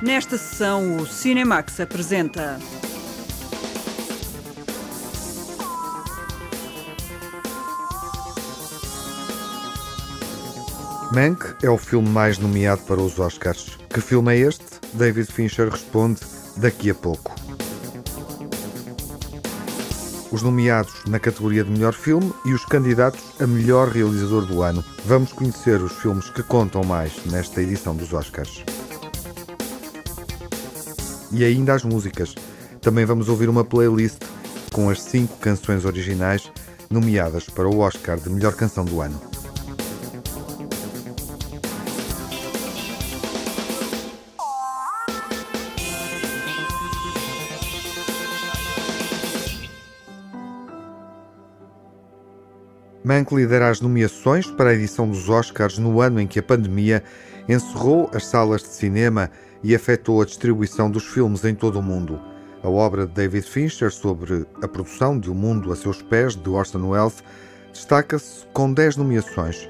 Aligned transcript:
Nesta 0.00 0.38
sessão, 0.38 0.96
o 0.98 1.06
Cinemax 1.06 1.80
apresenta. 1.80 2.60
Mank 11.12 11.56
é 11.64 11.68
o 11.68 11.76
filme 11.76 12.08
mais 12.08 12.38
nomeado 12.38 12.82
para 12.82 13.00
os 13.00 13.18
Oscars. 13.18 13.76
Que 13.92 14.00
filme 14.00 14.32
é 14.36 14.38
este? 14.38 14.64
David 14.94 15.32
Fincher 15.32 15.68
responde 15.68 16.20
daqui 16.56 16.90
a 16.90 16.94
pouco. 16.94 17.34
Os 20.30 20.42
nomeados 20.42 20.92
na 21.06 21.18
categoria 21.18 21.64
de 21.64 21.72
melhor 21.72 21.92
filme 21.92 22.32
e 22.44 22.52
os 22.52 22.64
candidatos 22.64 23.20
a 23.40 23.46
melhor 23.48 23.88
realizador 23.88 24.46
do 24.46 24.62
ano. 24.62 24.84
Vamos 25.06 25.32
conhecer 25.32 25.82
os 25.82 25.92
filmes 25.92 26.30
que 26.30 26.42
contam 26.44 26.84
mais 26.84 27.24
nesta 27.26 27.60
edição 27.60 27.96
dos 27.96 28.12
Oscars. 28.12 28.62
E 31.30 31.44
ainda 31.44 31.74
as 31.74 31.84
músicas. 31.84 32.34
Também 32.80 33.04
vamos 33.04 33.28
ouvir 33.28 33.48
uma 33.48 33.64
playlist 33.64 34.18
com 34.72 34.88
as 34.88 35.02
cinco 35.02 35.36
canções 35.38 35.84
originais 35.84 36.50
nomeadas 36.90 37.44
para 37.44 37.68
o 37.68 37.78
Oscar 37.78 38.18
de 38.18 38.30
melhor 38.30 38.54
canção 38.54 38.84
do 38.84 39.00
ano. 39.00 39.20
Mank 53.08 53.34
lidera 53.34 53.70
as 53.70 53.80
nomeações 53.80 54.50
para 54.50 54.68
a 54.68 54.74
edição 54.74 55.08
dos 55.08 55.30
Oscars 55.30 55.78
no 55.78 55.98
ano 55.98 56.20
em 56.20 56.26
que 56.26 56.38
a 56.38 56.42
pandemia 56.42 57.02
encerrou 57.48 58.10
as 58.12 58.26
salas 58.26 58.62
de 58.62 58.68
cinema 58.68 59.30
e 59.62 59.74
afetou 59.74 60.22
a 60.22 60.24
distribuição 60.24 60.90
dos 60.90 61.04
filmes 61.04 61.44
em 61.44 61.54
todo 61.54 61.78
o 61.78 61.82
mundo. 61.82 62.20
A 62.62 62.68
obra 62.68 63.06
de 63.06 63.12
David 63.12 63.46
Fincher 63.46 63.90
sobre 63.90 64.46
a 64.62 64.68
produção 64.68 65.18
de 65.18 65.30
O 65.30 65.32
um 65.32 65.36
Mundo 65.36 65.72
a 65.72 65.76
Seus 65.76 66.02
Pés, 66.02 66.34
de 66.34 66.48
Orson 66.48 66.88
Welles, 66.88 67.22
destaca-se 67.72 68.44
com 68.52 68.72
10 68.72 68.96
nomeações. 68.96 69.68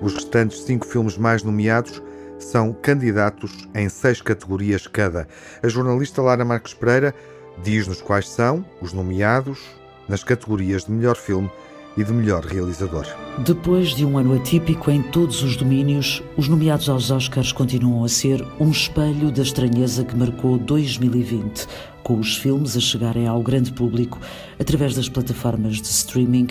Os 0.00 0.14
restantes 0.14 0.62
cinco 0.62 0.86
filmes 0.86 1.18
mais 1.18 1.42
nomeados 1.42 2.02
são 2.38 2.72
candidatos 2.72 3.68
em 3.74 3.88
seis 3.88 4.22
categorias 4.22 4.86
cada. 4.86 5.28
A 5.62 5.68
jornalista 5.68 6.22
Lara 6.22 6.44
Marques 6.44 6.72
Pereira 6.72 7.14
diz-nos 7.62 8.00
quais 8.00 8.28
são 8.28 8.64
os 8.80 8.92
nomeados 8.92 9.60
nas 10.08 10.24
categorias 10.24 10.84
de 10.84 10.92
melhor 10.92 11.16
filme 11.16 11.50
e 11.96 12.04
de 12.04 12.12
melhor 12.12 12.44
realizador. 12.44 13.06
Depois 13.38 13.94
de 13.94 14.04
um 14.04 14.18
ano 14.18 14.34
atípico 14.34 14.90
em 14.90 15.02
todos 15.02 15.42
os 15.42 15.56
domínios, 15.56 16.22
os 16.36 16.48
nomeados 16.48 16.88
aos 16.88 17.10
Oscars 17.10 17.52
continuam 17.52 18.04
a 18.04 18.08
ser 18.08 18.46
um 18.58 18.70
espelho 18.70 19.30
da 19.30 19.42
estranheza 19.42 20.04
que 20.04 20.16
marcou 20.16 20.58
2020, 20.58 21.66
com 22.02 22.18
os 22.18 22.36
filmes 22.36 22.76
a 22.76 22.80
chegarem 22.80 23.26
ao 23.26 23.42
grande 23.42 23.72
público 23.72 24.18
através 24.58 24.94
das 24.94 25.08
plataformas 25.08 25.76
de 25.76 25.88
streaming 25.88 26.48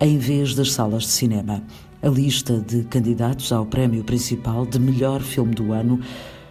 em 0.00 0.18
vez 0.18 0.54
das 0.54 0.72
salas 0.72 1.04
de 1.04 1.10
cinema. 1.10 1.62
A 2.02 2.08
lista 2.08 2.58
de 2.58 2.82
candidatos 2.84 3.52
ao 3.52 3.64
prémio 3.64 4.02
principal 4.02 4.66
de 4.66 4.78
melhor 4.78 5.20
filme 5.20 5.54
do 5.54 5.72
ano 5.72 6.00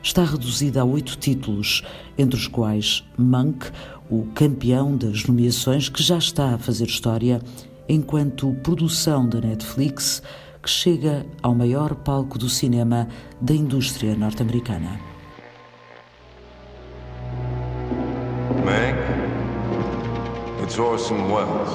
está 0.02 0.24
reduzida 0.24 0.82
a 0.82 0.86
oito 0.86 1.18
títulos, 1.18 1.84
entre 2.18 2.40
os 2.40 2.48
quais 2.48 3.04
Monk, 3.18 3.70
o 4.10 4.26
campeão 4.34 4.96
das 4.96 5.26
nomeações 5.26 5.90
que 5.90 6.02
já 6.02 6.18
está 6.18 6.56
a 6.56 6.58
fazer 6.58 6.86
história, 6.86 7.42
enquanto 7.92 8.54
produção 8.64 9.28
da 9.28 9.42
Netflix 9.42 10.24
que 10.64 10.70
chega 10.70 11.26
ao 11.44 11.54
maior 11.54 11.94
palco 11.94 12.38
do 12.40 12.48
cinema 12.48 13.10
da 13.42 13.54
indústria 13.54 14.16
norte-americana. 14.16 14.98
Meg, 18.64 18.96
it's 20.64 20.80
Orson 20.80 21.34
Welles. 21.34 21.70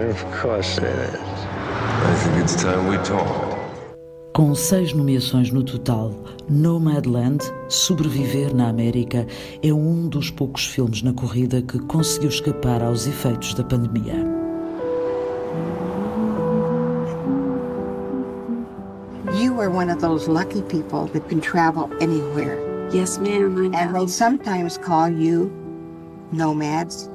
Of 0.00 0.24
course 0.42 0.80
it 0.80 0.86
is. 0.86 1.20
I 2.02 2.14
think 2.24 2.42
it's 2.42 2.56
time 2.56 2.88
we 2.88 2.98
talk. 3.04 3.60
Com 4.34 4.54
seis 4.54 4.92
nomeações 4.92 5.52
no 5.52 5.62
total, 5.62 6.14
Nomadland, 6.48 7.44
Sobreviver 7.68 8.54
na 8.54 8.68
América, 8.68 9.26
é 9.62 9.72
um 9.72 10.08
dos 10.08 10.30
poucos 10.30 10.66
filmes 10.66 11.02
na 11.02 11.12
corrida 11.12 11.60
que 11.60 11.78
conseguiu 11.80 12.30
escapar 12.30 12.82
aos 12.82 13.06
efeitos 13.06 13.54
da 13.54 13.62
pandemia. 13.62 14.39
You 19.70 19.76
are 19.76 19.86
one 19.86 19.90
of 19.92 20.00
those 20.00 20.26
lucky 20.26 20.62
people 20.62 21.06
that 21.12 21.28
can 21.28 21.40
travel 21.40 21.88
anywhere. 22.00 22.58
Yes, 22.92 23.18
ma'am, 23.18 23.56
I 23.56 23.68
know. 23.68 23.78
And 23.78 23.94
they 23.94 24.06
sometimes 24.08 24.76
call 24.76 25.08
you 25.08 25.48
nomads. 26.32 27.08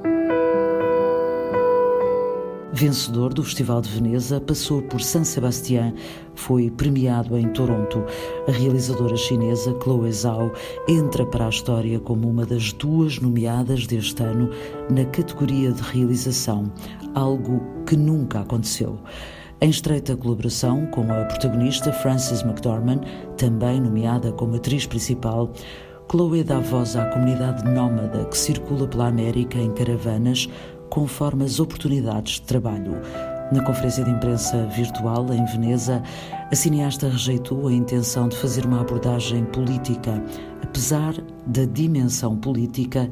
Vencedor 2.72 3.34
do 3.34 3.44
Festival 3.44 3.82
de 3.82 3.90
Veneza, 3.90 4.40
passou 4.40 4.80
por 4.80 5.02
San 5.02 5.22
Sebastián, 5.22 5.92
foi 6.34 6.70
premiado 6.70 7.36
em 7.36 7.46
Toronto. 7.52 8.02
A 8.48 8.52
realizadora 8.52 9.16
chinesa 9.16 9.76
Chloe 9.82 10.10
Zhao 10.10 10.50
entra 10.88 11.26
para 11.26 11.44
a 11.44 11.50
história 11.50 12.00
como 12.00 12.26
uma 12.26 12.46
das 12.46 12.72
duas 12.72 13.20
nomeadas 13.20 13.86
deste 13.86 14.22
ano 14.22 14.48
na 14.88 15.04
categoria 15.04 15.72
de 15.72 15.82
realização, 15.82 16.72
algo 17.14 17.60
que 17.84 17.98
nunca 17.98 18.40
aconteceu. 18.40 18.98
Em 19.58 19.70
estreita 19.70 20.14
colaboração 20.14 20.84
com 20.86 21.10
a 21.10 21.24
protagonista 21.24 21.90
Frances 21.90 22.42
McDormand, 22.42 23.00
também 23.38 23.80
nomeada 23.80 24.30
como 24.30 24.54
atriz 24.54 24.84
principal, 24.84 25.50
Chloe 26.10 26.44
dá 26.44 26.60
voz 26.60 26.94
à 26.94 27.06
comunidade 27.06 27.64
nómada 27.64 28.26
que 28.26 28.36
circula 28.36 28.86
pela 28.86 29.08
América 29.08 29.58
em 29.58 29.72
caravanas 29.72 30.46
conforme 30.90 31.44
as 31.44 31.58
oportunidades 31.58 32.34
de 32.34 32.42
trabalho. 32.42 33.00
Na 33.50 33.62
conferência 33.62 34.04
de 34.04 34.10
imprensa 34.10 34.66
virtual 34.66 35.32
em 35.32 35.44
Veneza, 35.46 36.02
a 36.50 36.54
cineasta 36.54 37.08
rejeitou 37.08 37.66
a 37.66 37.72
intenção 37.72 38.28
de 38.28 38.36
fazer 38.36 38.66
uma 38.66 38.82
abordagem 38.82 39.42
política, 39.46 40.22
apesar 40.62 41.14
da 41.46 41.64
dimensão 41.64 42.36
política 42.36 43.08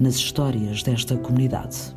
nas 0.00 0.14
histórias 0.14 0.82
desta 0.82 1.14
comunidade. 1.16 1.94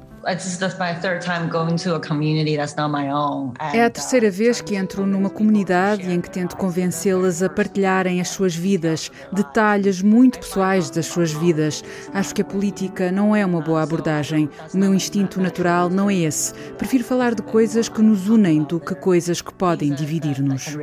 É 3.73 3.85
a 3.85 3.91
terceira 3.91 4.31
vez 4.31 4.61
que 4.61 4.77
entro 4.77 5.05
numa 5.05 5.29
comunidade 5.29 6.09
em 6.09 6.21
que 6.21 6.31
tento 6.31 6.57
convencê-las 6.57 7.43
a 7.43 7.49
partilharem 7.49 8.21
as 8.21 8.29
suas 8.29 8.55
vidas, 8.55 9.11
detalhes 9.33 10.01
muito 10.01 10.39
pessoais 10.39 10.91
das 10.91 11.07
suas 11.07 11.33
vidas. 11.33 11.83
Acho 12.15 12.35
que 12.35 12.43
a 12.43 12.45
política 12.45 13.11
não 13.11 13.35
é 13.35 13.45
uma 13.45 13.61
boa 13.61 13.83
abordagem. 13.83 14.49
O 14.73 14.79
meu 14.79 14.95
instinto 14.95 15.41
natural 15.41 15.91
não 15.91 16.09
é 16.09 16.15
esse. 16.15 16.55
Prefiro 16.79 17.03
falar 17.03 17.35
de 17.35 17.43
coisas 17.43 17.89
que 17.89 18.01
nos 18.01 18.29
unem 18.29 18.63
do 18.63 18.79
que 18.79 18.95
coisas 18.95 19.43
que 19.43 19.53
podem 19.53 19.93
dividir-nos. 19.93 20.77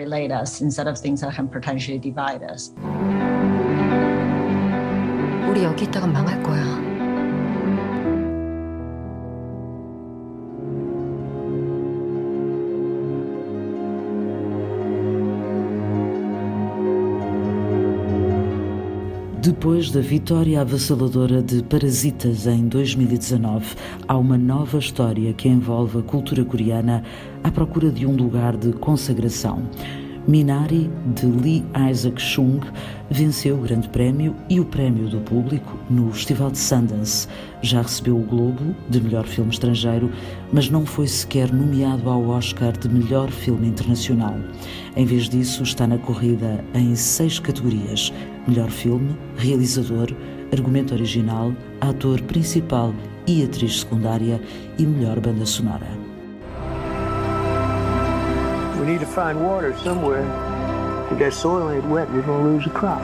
우리 5.50 5.64
여기 5.64 5.86
있다가 5.86 6.06
망할 6.06 6.42
거야. 6.44 6.83
Depois 19.44 19.91
da 19.91 20.00
vitória 20.00 20.62
avassaladora 20.62 21.43
de 21.43 21.62
Parasitas 21.62 22.47
em 22.47 22.66
2019, 22.66 23.77
há 24.09 24.16
uma 24.16 24.38
nova 24.38 24.78
história 24.78 25.34
que 25.34 25.47
envolve 25.47 25.99
a 25.99 26.03
cultura 26.03 26.43
coreana 26.47 27.05
à 27.43 27.50
procura 27.50 27.91
de 27.91 28.06
um 28.06 28.16
lugar 28.16 28.56
de 28.56 28.72
consagração. 28.72 29.69
Minari, 30.26 30.91
de 31.15 31.26
Lee 31.26 31.65
Isaac 31.91 32.21
Chung, 32.21 32.60
venceu 33.10 33.56
o 33.56 33.60
Grande 33.60 33.88
Prémio 33.91 34.34
e 34.48 34.59
o 34.59 34.65
Prémio 34.65 35.09
do 35.09 35.21
Público 35.21 35.78
no 35.91 36.10
Festival 36.12 36.50
de 36.50 36.59
Sundance. 36.59 37.28
Já 37.60 37.82
recebeu 37.82 38.16
o 38.16 38.22
Globo 38.22 38.74
de 38.88 39.00
melhor 39.03 39.26
filme 39.26 39.50
estrangeiro, 39.50 40.10
mas 40.50 40.71
não 40.71 40.86
foi 40.86 41.06
sequer 41.06 41.53
nomeado 41.53 42.09
ao 42.09 42.26
Oscar 42.28 42.72
de 42.72 42.88
melhor 42.88 43.30
filme 43.30 43.68
internacional. 43.68 44.34
Em 44.97 45.04
vez 45.04 45.28
disso, 45.28 45.62
está 45.62 45.86
na 45.86 45.98
corrida 45.98 46.65
em 46.74 46.94
seis 46.94 47.38
categorias: 47.38 48.10
melhor 48.48 48.71
filme, 48.71 49.15
realizador, 49.36 50.10
argumento 50.50 50.94
original, 50.94 51.53
ator 51.82 52.21
principal 52.22 52.94
e 53.26 53.42
atriz 53.42 53.80
secundária 53.80 54.41
e 54.78 54.86
melhor 54.86 55.21
banda 55.21 55.44
sonora. 55.44 56.03
We 58.84 58.91
need 58.91 59.01
to 59.01 59.07
find 59.07 59.41
water 59.41 59.75
somewhere. 59.83 60.27
If 61.10 61.19
that 61.19 61.33
soil 61.33 61.71
ain't 61.71 61.86
wet, 61.89 62.07
gonna 62.27 62.45
lose 62.45 62.69
crop. 62.69 63.01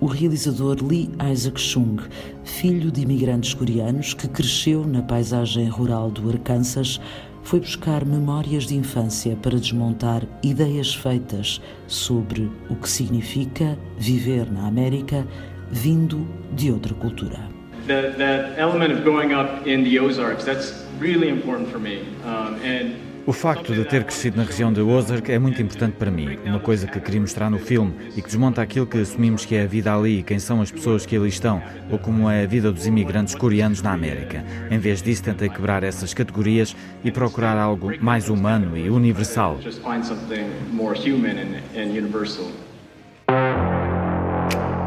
O 0.00 0.06
realizador 0.06 0.82
Lee 0.82 1.10
Isaac 1.30 1.60
Chung, 1.60 1.98
filho 2.44 2.90
de 2.90 3.02
imigrantes 3.02 3.52
coreanos 3.52 4.14
que 4.14 4.26
cresceu 4.26 4.86
na 4.86 5.02
paisagem 5.02 5.68
rural 5.68 6.10
do 6.10 6.30
Arkansas, 6.30 6.98
foi 7.42 7.60
buscar 7.60 8.02
memórias 8.06 8.64
de 8.64 8.76
infância 8.76 9.36
para 9.36 9.60
desmontar 9.60 10.22
ideias 10.42 10.94
feitas 10.94 11.60
sobre 11.86 12.50
o 12.70 12.74
que 12.74 12.88
significa 12.88 13.78
viver 13.98 14.50
na 14.50 14.66
América 14.66 15.26
vindo 15.70 16.26
de 16.54 16.72
outra 16.72 16.94
cultura. 16.94 17.59
That, 17.90 18.18
that 18.18 18.56
element 18.56 18.92
of 18.92 19.02
growing 19.02 19.32
up 19.32 19.66
in 19.66 19.82
the 19.82 19.98
Ozarks, 19.98 20.44
that's 20.44 20.86
really 21.00 21.28
important 21.28 21.68
for 21.72 21.80
me. 21.80 22.02
Um, 22.24 22.54
and 22.62 22.94
o 23.26 23.32
facto 23.32 23.74
de 23.74 23.84
ter 23.84 24.04
crescido 24.04 24.36
na 24.36 24.44
região 24.44 24.72
de 24.72 24.80
Ozark 24.80 25.30
é 25.30 25.40
muito 25.40 25.60
importante 25.60 25.96
para 25.98 26.08
mim, 26.08 26.38
uma 26.44 26.60
coisa 26.60 26.86
que 26.86 27.00
queria 27.00 27.20
mostrar 27.20 27.50
no 27.50 27.58
filme 27.58 27.92
e 28.16 28.22
que 28.22 28.28
desmonta 28.28 28.62
aquilo 28.62 28.86
que 28.86 28.98
assumimos 28.98 29.44
que 29.44 29.56
é 29.56 29.64
a 29.64 29.66
vida 29.66 29.92
ali 29.92 30.20
e 30.20 30.22
quem 30.22 30.38
são 30.38 30.62
as 30.62 30.70
pessoas 30.70 31.04
que 31.04 31.16
ali 31.16 31.28
estão, 31.28 31.60
ou 31.90 31.98
como 31.98 32.30
é 32.30 32.44
a 32.44 32.46
vida 32.46 32.70
dos 32.70 32.86
imigrantes 32.86 33.34
coreanos 33.34 33.82
na 33.82 33.92
América. 33.92 34.44
Em 34.70 34.78
vez 34.78 35.02
disso, 35.02 35.24
tentei 35.24 35.48
quebrar 35.48 35.82
essas 35.82 36.14
categorias 36.14 36.76
e 37.02 37.10
procurar 37.10 37.58
algo 37.58 37.92
mais 38.00 38.28
humano 38.28 38.78
e 38.78 38.88
universal. 38.88 39.58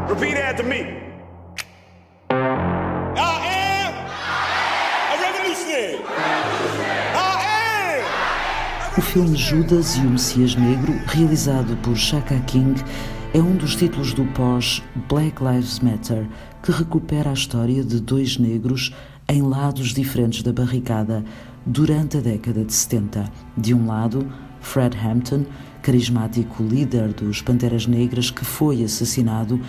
Repeat 0.08 0.38
after 0.38 0.64
me. 0.64 1.03
O 8.96 9.00
filme 9.00 9.36
Judas 9.36 9.96
e 9.96 10.06
o 10.06 10.10
Messias 10.10 10.54
Negro, 10.54 10.94
realizado 11.06 11.76
por 11.78 11.96
Shaka 11.96 12.38
King, 12.46 12.80
é 13.32 13.40
um 13.40 13.56
dos 13.56 13.74
títulos 13.74 14.14
do 14.14 14.24
pós 14.26 14.84
Black 15.08 15.42
Lives 15.42 15.80
Matter, 15.80 16.28
que 16.62 16.70
recupera 16.70 17.30
a 17.30 17.32
história 17.32 17.82
de 17.82 18.00
dois 18.00 18.38
negros 18.38 18.94
em 19.28 19.42
lados 19.42 19.92
diferentes 19.92 20.44
da 20.44 20.52
barricada 20.52 21.24
durante 21.66 22.18
a 22.18 22.20
década 22.20 22.64
de 22.64 22.72
70. 22.72 23.24
De 23.56 23.74
um 23.74 23.88
lado, 23.88 24.32
Fred 24.60 24.96
Hampton, 24.96 25.44
carismático 25.82 26.62
líder 26.62 27.12
dos 27.14 27.42
Panteras 27.42 27.88
Negras 27.88 28.30
que 28.30 28.44
foi 28.44 28.84
assassinado, 28.84 29.60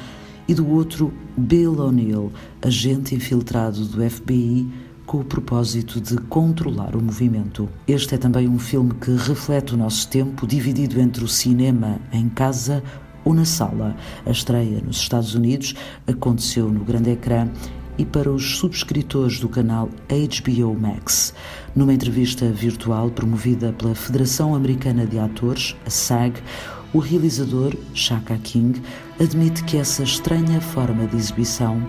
e 0.47 0.53
do 0.53 0.69
outro, 0.69 1.11
Bill 1.35 1.79
O'Neill, 1.79 2.31
agente 2.61 3.15
infiltrado 3.15 3.85
do 3.85 4.07
FBI 4.07 4.69
com 5.05 5.19
o 5.19 5.23
propósito 5.23 6.01
de 6.01 6.17
controlar 6.17 6.95
o 6.95 7.01
movimento. 7.01 7.69
Este 7.87 8.15
é 8.15 8.17
também 8.17 8.47
um 8.47 8.59
filme 8.59 8.93
que 8.95 9.11
reflete 9.11 9.73
o 9.73 9.77
nosso 9.77 10.07
tempo, 10.07 10.47
dividido 10.47 10.99
entre 10.99 11.23
o 11.23 11.27
cinema 11.27 11.99
em 12.11 12.27
casa 12.29 12.83
ou 13.23 13.33
na 13.33 13.45
sala. 13.45 13.95
A 14.25 14.31
estreia 14.31 14.81
nos 14.81 14.97
Estados 14.97 15.35
Unidos 15.35 15.75
aconteceu 16.07 16.69
no 16.69 16.83
grande 16.83 17.11
ecrã 17.11 17.47
e 17.97 18.05
para 18.05 18.31
os 18.31 18.57
subscritores 18.57 19.39
do 19.39 19.47
canal 19.47 19.89
HBO 20.09 20.79
Max. 20.79 21.33
Numa 21.75 21.93
entrevista 21.93 22.51
virtual 22.51 23.09
promovida 23.09 23.73
pela 23.73 23.95
Federação 23.95 24.53
Americana 24.53 25.05
de 25.05 25.17
Atores, 25.17 25.75
a 25.85 25.89
SAG, 25.89 26.41
o 26.93 26.99
realizador, 26.99 27.73
Shaka 27.93 28.37
King, 28.37 28.81
admite 29.19 29.63
que 29.63 29.77
essa 29.77 30.03
estranha 30.03 30.61
forma 30.61 31.05
de 31.07 31.15
exibição 31.15 31.81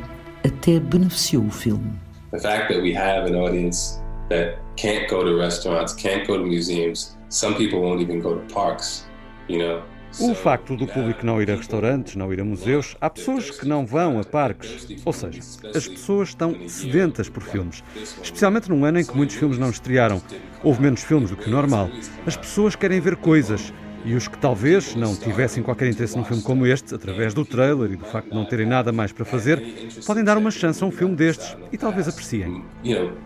até 0.44 0.78
beneficiou 0.78 1.44
o 1.44 1.50
filme. 1.50 2.05
The 2.32 2.38
fact 2.38 2.68
that 2.72 2.82
we 2.82 2.92
have 2.92 3.26
an 3.26 3.36
audience 3.36 4.00
that 4.28 4.58
can't 4.76 5.08
go 5.08 5.22
to 5.22 5.36
restaurants, 5.36 5.94
can't 5.94 6.26
go 6.26 6.36
to 6.36 6.44
museums, 6.44 7.16
some 7.28 7.54
people 7.54 7.80
won't 7.80 8.00
even 8.00 8.20
go 8.20 8.34
to 8.34 8.54
parks, 8.54 9.06
you 9.48 9.58
know. 9.58 9.82
O 10.18 10.34
facto 10.34 10.74
do 10.76 10.86
público 10.86 11.26
não 11.26 11.42
ir 11.42 11.50
a 11.50 11.56
restaurantes, 11.56 12.16
não 12.16 12.32
ir 12.32 12.40
a 12.40 12.44
museus, 12.44 12.96
há 13.00 13.10
pessoas 13.10 13.50
que 13.50 13.66
não 13.66 13.84
vão 13.84 14.18
a 14.18 14.24
parques. 14.24 14.88
Ou 15.04 15.12
seja, 15.12 15.40
as 15.74 15.86
pessoas 15.86 16.28
estão 16.28 16.56
sedentas 16.68 17.28
por 17.28 17.42
filmes. 17.42 17.84
Especialmente 18.22 18.70
num 18.70 18.84
ano 18.86 18.98
em 18.98 19.04
que 19.04 19.14
muitos 19.14 19.36
filmes 19.36 19.58
não 19.58 19.68
estrearam. 19.68 20.22
Houve 20.62 20.80
menos 20.80 21.02
filmes 21.02 21.28
do 21.28 21.36
que 21.36 21.50
normal. 21.50 21.90
As 22.24 22.34
pessoas 22.34 22.74
querem 22.74 22.98
ver 22.98 23.16
coisas. 23.16 23.74
E 24.06 24.14
os 24.14 24.28
que 24.28 24.38
talvez 24.38 24.94
não 24.94 25.16
tivessem 25.16 25.64
qualquer 25.64 25.88
interesse 25.88 26.16
num 26.16 26.24
filme 26.24 26.40
como 26.40 26.64
este, 26.64 26.94
através 26.94 27.34
do 27.34 27.44
trailer 27.44 27.90
e 27.90 27.96
do 27.96 28.04
facto 28.04 28.28
de 28.28 28.36
não 28.36 28.44
terem 28.44 28.64
nada 28.64 28.92
mais 28.92 29.10
para 29.10 29.24
fazer, 29.24 29.60
podem 30.06 30.22
dar 30.22 30.38
uma 30.38 30.52
chance 30.52 30.82
a 30.82 30.86
um 30.86 30.92
filme 30.92 31.16
destes 31.16 31.56
e 31.72 31.76
talvez 31.76 32.06
apreciem. 32.06 32.64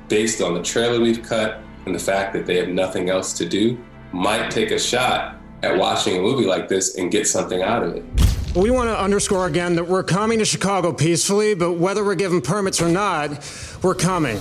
Based 0.08 0.42
on 0.42 0.54
the 0.54 0.62
trailer 0.62 0.98
we've 0.98 1.20
cut 1.20 1.58
and 1.86 1.92
the 1.92 2.02
fact 2.02 2.32
that 2.32 2.46
they 2.46 2.58
have 2.58 2.72
nothing 2.72 3.10
else 3.10 3.36
to 3.36 3.44
do, 3.44 3.76
might 4.10 4.50
take 4.50 4.74
a 4.74 4.78
shot 4.78 5.36
at 5.62 5.76
watching 5.76 6.16
a 6.16 6.22
movie 6.22 6.46
like 6.46 6.66
this 6.66 6.96
and 6.96 7.10
get 7.10 7.26
something 7.26 7.62
out 7.62 7.82
of 7.82 7.96
it. 7.96 8.02
We 8.56 8.70
want 8.70 8.88
to 8.88 8.98
underscore 8.98 9.46
again 9.46 9.76
that 9.76 9.86
we're 9.86 10.02
coming 10.02 10.38
to 10.38 10.46
Chicago 10.46 10.94
peacefully, 10.94 11.54
but 11.54 11.74
whether 11.74 12.02
we're 12.02 12.14
given 12.14 12.40
permits 12.40 12.80
or 12.80 12.88
not, 12.88 13.30
we're 13.82 13.94
coming. 13.94 14.40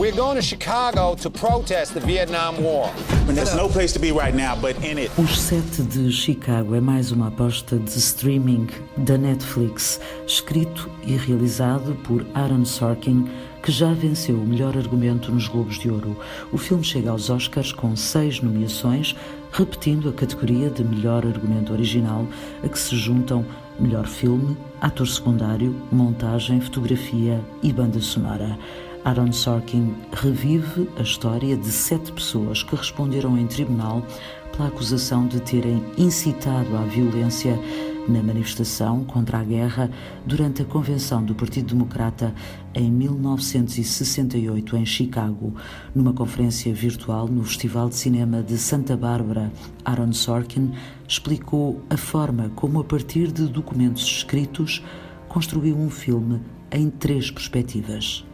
We're 0.00 0.16
going 0.16 0.36
to 0.36 0.42
Chicago 0.42 1.14
to 1.16 1.28
protest 1.28 1.92
the 1.92 2.00
Vietnam 2.00 2.62
War. 2.62 2.90
There's 3.26 3.54
no 3.54 3.68
place 3.68 3.92
to 3.92 3.98
be 3.98 4.12
right 4.12 4.34
now 4.34 4.56
but 4.56 4.74
in 4.82 4.96
it. 4.96 5.10
O 5.18 5.26
set 5.26 5.82
de 5.82 6.10
Chicago 6.10 6.74
é 6.74 6.80
mais 6.80 7.12
uma 7.12 7.28
aposta 7.28 7.76
de 7.76 7.98
streaming 7.98 8.66
da 8.96 9.18
Netflix, 9.18 10.00
escrito 10.26 10.88
e 11.02 11.18
realizado 11.18 11.94
por 12.02 12.24
Aaron 12.32 12.64
Sorkin, 12.64 13.28
que 13.62 13.70
já 13.70 13.92
venceu 13.92 14.36
o 14.36 14.46
melhor 14.46 14.74
argumento 14.74 15.30
nos 15.30 15.46
Globos 15.46 15.78
de 15.78 15.90
Ouro. 15.90 16.16
O 16.50 16.56
filme 16.56 16.82
chega 16.82 17.10
aos 17.10 17.28
Oscars 17.28 17.70
com 17.70 17.94
seis 17.94 18.40
nomeações, 18.40 19.14
repetindo 19.52 20.08
a 20.08 20.14
categoria 20.14 20.70
de 20.70 20.82
melhor 20.82 21.26
argumento 21.26 21.74
original, 21.74 22.26
a 22.64 22.68
que 22.70 22.78
se 22.78 22.96
juntam 22.96 23.44
melhor 23.78 24.06
filme, 24.06 24.56
ator 24.80 25.06
secundário, 25.06 25.76
montagem, 25.92 26.58
fotografia 26.58 27.38
e 27.62 27.70
banda 27.70 28.00
sonora. 28.00 28.58
Aaron 29.02 29.32
Sorkin 29.32 29.94
revive 30.12 30.88
a 30.98 31.02
história 31.02 31.56
de 31.56 31.70
sete 31.72 32.12
pessoas 32.12 32.62
que 32.62 32.76
responderam 32.76 33.38
em 33.38 33.46
tribunal 33.46 34.02
pela 34.52 34.68
acusação 34.68 35.26
de 35.26 35.40
terem 35.40 35.82
incitado 35.96 36.76
à 36.76 36.82
violência 36.84 37.58
na 38.06 38.22
manifestação 38.22 39.02
contra 39.04 39.38
a 39.38 39.44
guerra 39.44 39.90
durante 40.26 40.60
a 40.60 40.66
convenção 40.66 41.24
do 41.24 41.34
Partido 41.34 41.74
Democrata 41.74 42.34
em 42.74 42.90
1968 42.90 44.76
em 44.76 44.84
Chicago. 44.84 45.54
Numa 45.94 46.12
conferência 46.12 46.72
virtual 46.74 47.26
no 47.26 47.42
Festival 47.44 47.88
de 47.88 47.96
Cinema 47.96 48.42
de 48.42 48.58
Santa 48.58 48.98
Bárbara, 48.98 49.50
Aaron 49.82 50.12
Sorkin 50.12 50.72
explicou 51.08 51.80
a 51.88 51.96
forma 51.96 52.50
como, 52.54 52.80
a 52.80 52.84
partir 52.84 53.32
de 53.32 53.46
documentos 53.46 54.02
escritos, 54.02 54.84
construiu 55.28 55.76
um 55.76 55.88
filme 55.88 56.40
em 56.70 56.90
três 56.90 57.30
perspectivas. 57.30 58.24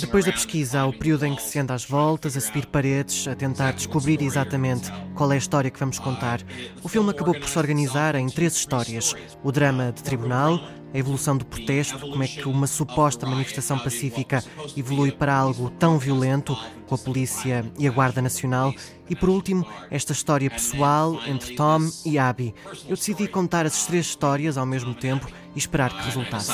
Depois 0.00 0.24
da 0.24 0.32
pesquisa, 0.32 0.80
há 0.80 0.86
o 0.86 0.92
período 0.92 1.24
em 1.24 1.36
que 1.36 1.42
se 1.42 1.58
anda 1.58 1.72
às 1.72 1.84
voltas, 1.84 2.36
a 2.36 2.40
subir 2.40 2.66
paredes, 2.66 3.28
a 3.28 3.34
tentar 3.34 3.72
descobrir 3.72 4.20
exatamente 4.20 4.90
qual 5.14 5.30
é 5.30 5.36
a 5.36 5.38
história 5.38 5.70
que 5.70 5.78
vamos 5.78 6.00
contar. 6.00 6.40
O 6.82 6.88
filme 6.88 7.10
acabou 7.10 7.34
por 7.34 7.48
se 7.48 7.58
organizar 7.58 8.16
em 8.16 8.26
três 8.26 8.56
histórias: 8.56 9.14
o 9.42 9.52
drama 9.52 9.92
de 9.92 10.02
tribunal, 10.02 10.60
a 10.96 10.98
evolução 10.98 11.36
do 11.36 11.44
protesto, 11.44 11.98
como 11.98 12.22
é 12.22 12.26
que 12.26 12.48
uma 12.48 12.66
suposta 12.66 13.26
manifestação 13.26 13.78
pacífica 13.78 14.42
evolui 14.74 15.12
para 15.12 15.36
algo 15.36 15.68
tão 15.68 15.98
violento, 15.98 16.56
com 16.86 16.94
a 16.94 16.98
polícia 16.98 17.70
e 17.78 17.86
a 17.86 17.90
Guarda 17.90 18.22
Nacional, 18.22 18.72
e 19.08 19.14
por 19.14 19.28
último, 19.28 19.66
esta 19.90 20.12
história 20.12 20.48
pessoal 20.48 21.20
entre 21.26 21.54
Tom 21.54 21.80
e 22.06 22.18
Abby. 22.18 22.54
Eu 22.88 22.96
decidi 22.96 23.28
contar 23.28 23.66
essas 23.66 23.84
três 23.84 24.06
histórias 24.06 24.56
ao 24.56 24.64
mesmo 24.64 24.94
tempo 24.94 25.28
e 25.54 25.58
esperar 25.58 25.90
que 25.90 26.02
resultasse. 26.02 26.50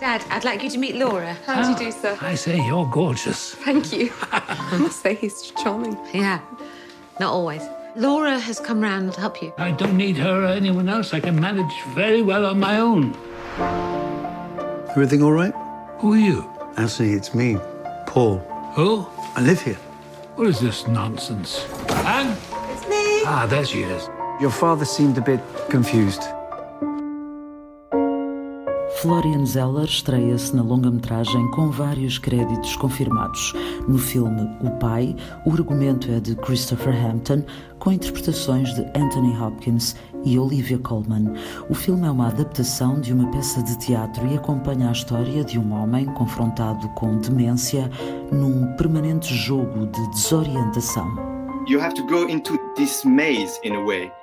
Dad, 0.00 0.22
I'd 0.30 0.44
like 0.44 0.64
you 0.64 0.70
to 0.70 0.78
meet 0.78 0.96
Laura. 0.96 1.36
How 1.46 1.62
do 1.62 1.72
you 1.72 1.76
do, 1.76 1.92
sir? 1.92 2.16
I 2.22 2.34
say 2.34 2.56
you're 2.56 2.86
gorgeous. 2.86 3.54
Thank 3.56 3.92
you. 3.92 4.10
I 4.32 4.78
must 4.78 5.02
say 5.02 5.14
he's 5.14 5.52
charming. 5.62 5.94
Yeah, 6.14 6.40
not 7.20 7.34
always. 7.34 7.62
Laura 7.96 8.38
has 8.38 8.60
come 8.60 8.80
round 8.80 9.12
to 9.12 9.20
help 9.20 9.42
you. 9.42 9.52
I 9.58 9.72
don't 9.72 9.96
need 9.96 10.16
her 10.18 10.44
or 10.44 10.46
anyone 10.46 10.88
else. 10.88 11.12
I 11.12 11.20
can 11.20 11.40
manage 11.40 11.72
very 11.94 12.22
well 12.22 12.46
on 12.46 12.60
my 12.60 12.78
own. 12.78 13.16
Everything 14.90 15.22
all 15.22 15.32
right? 15.32 15.52
Who 15.98 16.14
are 16.14 16.18
you? 16.18 16.48
Actually, 16.76 17.12
it's 17.12 17.34
me, 17.34 17.56
Paul. 18.06 18.38
Who? 18.74 19.06
I 19.34 19.42
live 19.42 19.60
here. 19.60 19.78
What 20.36 20.46
is 20.46 20.60
this 20.60 20.86
nonsense? 20.86 21.66
Anne? 21.90 22.36
It's 22.70 22.88
me. 22.88 23.22
Ah, 23.26 23.46
there 23.48 23.64
she 23.64 23.82
is. 23.82 24.08
Your 24.40 24.50
father 24.50 24.84
seemed 24.84 25.18
a 25.18 25.20
bit 25.20 25.40
confused. 25.68 26.22
Florian 29.00 29.46
Zeller 29.46 29.86
estreia-se 29.86 30.54
na 30.54 30.62
longa-metragem 30.62 31.50
com 31.52 31.70
vários 31.70 32.18
créditos 32.18 32.76
confirmados. 32.76 33.54
No 33.88 33.96
filme 33.96 34.42
O 34.60 34.70
Pai, 34.72 35.16
o 35.46 35.52
argumento 35.52 36.10
é 36.10 36.20
de 36.20 36.36
Christopher 36.36 36.94
Hampton, 36.94 37.42
com 37.78 37.92
interpretações 37.92 38.74
de 38.74 38.82
Anthony 38.94 39.34
Hopkins 39.40 39.96
e 40.22 40.38
Olivia 40.38 40.78
Colman. 40.78 41.32
O 41.70 41.74
filme 41.74 42.06
é 42.06 42.10
uma 42.10 42.28
adaptação 42.28 43.00
de 43.00 43.14
uma 43.14 43.30
peça 43.30 43.62
de 43.62 43.78
teatro 43.78 44.26
e 44.26 44.36
acompanha 44.36 44.90
a 44.90 44.92
história 44.92 45.42
de 45.44 45.58
um 45.58 45.72
homem 45.72 46.04
confrontado 46.04 46.86
com 46.90 47.16
demência 47.16 47.90
num 48.30 48.66
permanente 48.76 49.34
jogo 49.34 49.86
de 49.86 50.10
desorientação. 50.10 51.08
You 51.66 51.80
have 51.80 51.94
to 51.94 52.06
go 52.06 52.28
into 52.28 52.58
this 52.76 53.02
maze 53.06 53.58
in 53.64 53.76
a 53.76 53.82
way. 53.82 54.19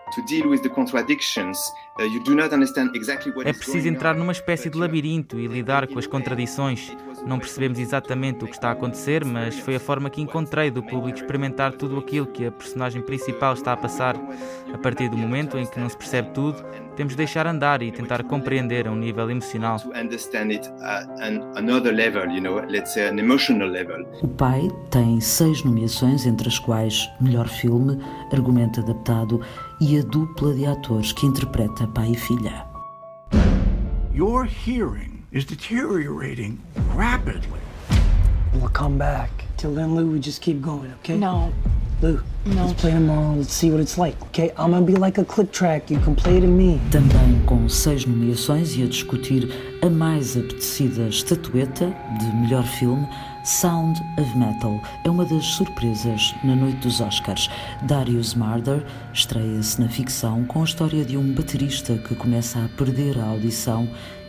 É 3.49 3.53
preciso 3.53 3.87
entrar 3.87 4.15
numa 4.15 4.31
espécie 4.31 4.69
de 4.69 4.77
labirinto 4.77 5.39
e 5.39 5.47
lidar 5.47 5.87
com 5.87 5.97
as 5.97 6.07
contradições. 6.07 6.95
Não 7.25 7.39
percebemos 7.39 7.79
exatamente 7.79 8.43
o 8.43 8.47
que 8.47 8.53
está 8.53 8.69
a 8.69 8.71
acontecer, 8.71 9.25
mas 9.25 9.57
foi 9.59 9.75
a 9.75 9.79
forma 9.79 10.09
que 10.09 10.21
encontrei 10.21 10.69
do 10.69 10.83
público 10.83 11.17
experimentar 11.17 11.73
tudo 11.73 11.97
aquilo 11.97 12.27
que 12.27 12.45
a 12.45 12.51
personagem 12.51 13.01
principal 13.01 13.53
está 13.53 13.73
a 13.73 13.77
passar. 13.77 14.15
A 14.73 14.77
partir 14.77 15.09
do 15.09 15.17
momento 15.17 15.57
em 15.57 15.65
que 15.65 15.79
não 15.79 15.89
se 15.89 15.97
percebe 15.97 16.29
tudo, 16.31 16.63
temos 16.95 17.13
de 17.13 17.17
deixar 17.17 17.45
andar 17.45 17.81
e 17.81 17.91
tentar 17.91 18.23
compreender 18.23 18.87
a 18.87 18.91
um 18.91 18.95
nível 18.95 19.29
emocional. 19.29 19.77
O 24.21 24.27
pai 24.27 24.67
tem 24.89 25.19
seis 25.19 25.63
nomeações, 25.63 26.25
entre 26.25 26.47
as 26.47 26.59
quais 26.59 27.09
melhor 27.19 27.47
filme, 27.47 27.99
argumento 28.31 28.79
adaptado 28.79 29.41
e 29.79 29.99
a 29.99 30.03
dupla 30.03 30.53
de 30.53 30.65
atores 30.65 31.11
que 31.11 31.25
interpreta 31.25 31.87
pai 31.87 32.11
e 32.11 32.15
filha. 32.15 32.65
Your 34.13 34.45
hearing 34.45 35.23
is 35.31 35.45
deteriorating 35.45 36.59
rapidly. 36.95 37.59
We'll 38.53 38.69
come 38.69 38.97
back. 38.97 39.29
Till 39.57 39.75
then, 39.75 39.95
Lou, 39.95 40.11
we 40.11 40.19
just 40.19 40.41
keep 40.41 40.61
going, 40.61 40.91
okay? 40.99 41.17
No. 41.17 41.51
Lou, 42.01 42.21
no. 42.45 42.65
let's 42.65 42.81
play 42.81 42.91
tomorrow. 42.91 43.35
Let's 43.35 43.53
see 43.53 43.71
what 43.71 43.79
it's 43.79 43.97
like, 43.97 44.19
okay? 44.27 44.51
I'm 44.57 44.71
gonna 44.71 44.85
be 44.85 44.95
like 44.95 45.19
a 45.19 45.25
click 45.25 45.51
track. 45.51 45.91
You 45.91 45.99
can 45.99 46.15
play 46.15 46.39
to 46.39 46.47
me. 46.47 46.79
Também 46.91 47.41
com 47.45 47.67
seis 47.69 48.05
nomeações 48.05 48.75
e 48.75 48.83
a 48.83 48.87
discutir 48.87 49.49
a 49.81 49.89
mais 49.89 50.37
apetecida 50.37 51.07
estatueta 51.07 51.95
de 52.19 52.35
melhor 52.35 52.63
filme, 52.63 53.07
Sound 53.47 54.03
of 54.17 54.37
Metal 54.37 54.77
é 55.05 55.09
uma 55.09 55.23
das 55.23 55.45
surpresas 55.45 56.35
na 56.43 56.53
noite 56.53 56.79
dos 56.79 56.99
Oscars. 56.99 57.49
Darius 57.83 58.35
Marder 58.35 58.85
estreia-se 59.13 59.79
na 59.79 59.87
ficção 59.87 60.43
com 60.43 60.59
a 60.59 60.65
história 60.65 61.05
de 61.05 61.15
um 61.15 61.33
baterista 61.33 61.97
que 61.97 62.13
começa 62.13 62.59
a 62.59 62.67
perder 62.77 63.17
a 63.17 63.23
audição 63.23 63.87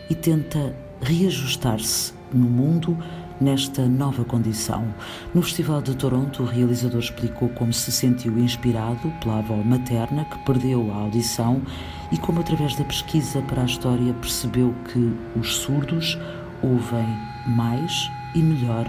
e 0.09 0.15
tenta 0.15 0.73
reajustar-se 1.01 2.15
no 2.33 2.49
mundo 2.49 2.97
nesta 3.41 3.89
nova 3.89 4.25
condição. 4.25 4.87
No 5.35 5.43
Festival 5.43 5.83
de 5.83 5.97
Toronto, 5.97 6.45
o 6.45 6.47
realizador 6.47 7.01
explicou 7.01 7.49
como 7.49 7.73
se 7.73 7.91
sentiu 7.91 8.39
inspirado 8.39 9.13
pela 9.21 9.39
avó 9.39 9.57
materna 9.57 10.27
que 10.27 10.39
perdeu 10.45 10.93
a 10.93 10.97
audição 10.99 11.61
e 12.13 12.19
como, 12.19 12.39
através 12.39 12.77
da 12.77 12.85
pesquisa 12.85 13.43
para 13.43 13.63
a 13.63 13.67
história, 13.67 14.15
percebeu 14.15 14.73
que 14.93 15.13
os 15.37 15.57
surdos 15.57 16.17
ouvem 16.63 17.19
mais 17.49 18.09
e 18.33 18.39
melhor 18.39 18.87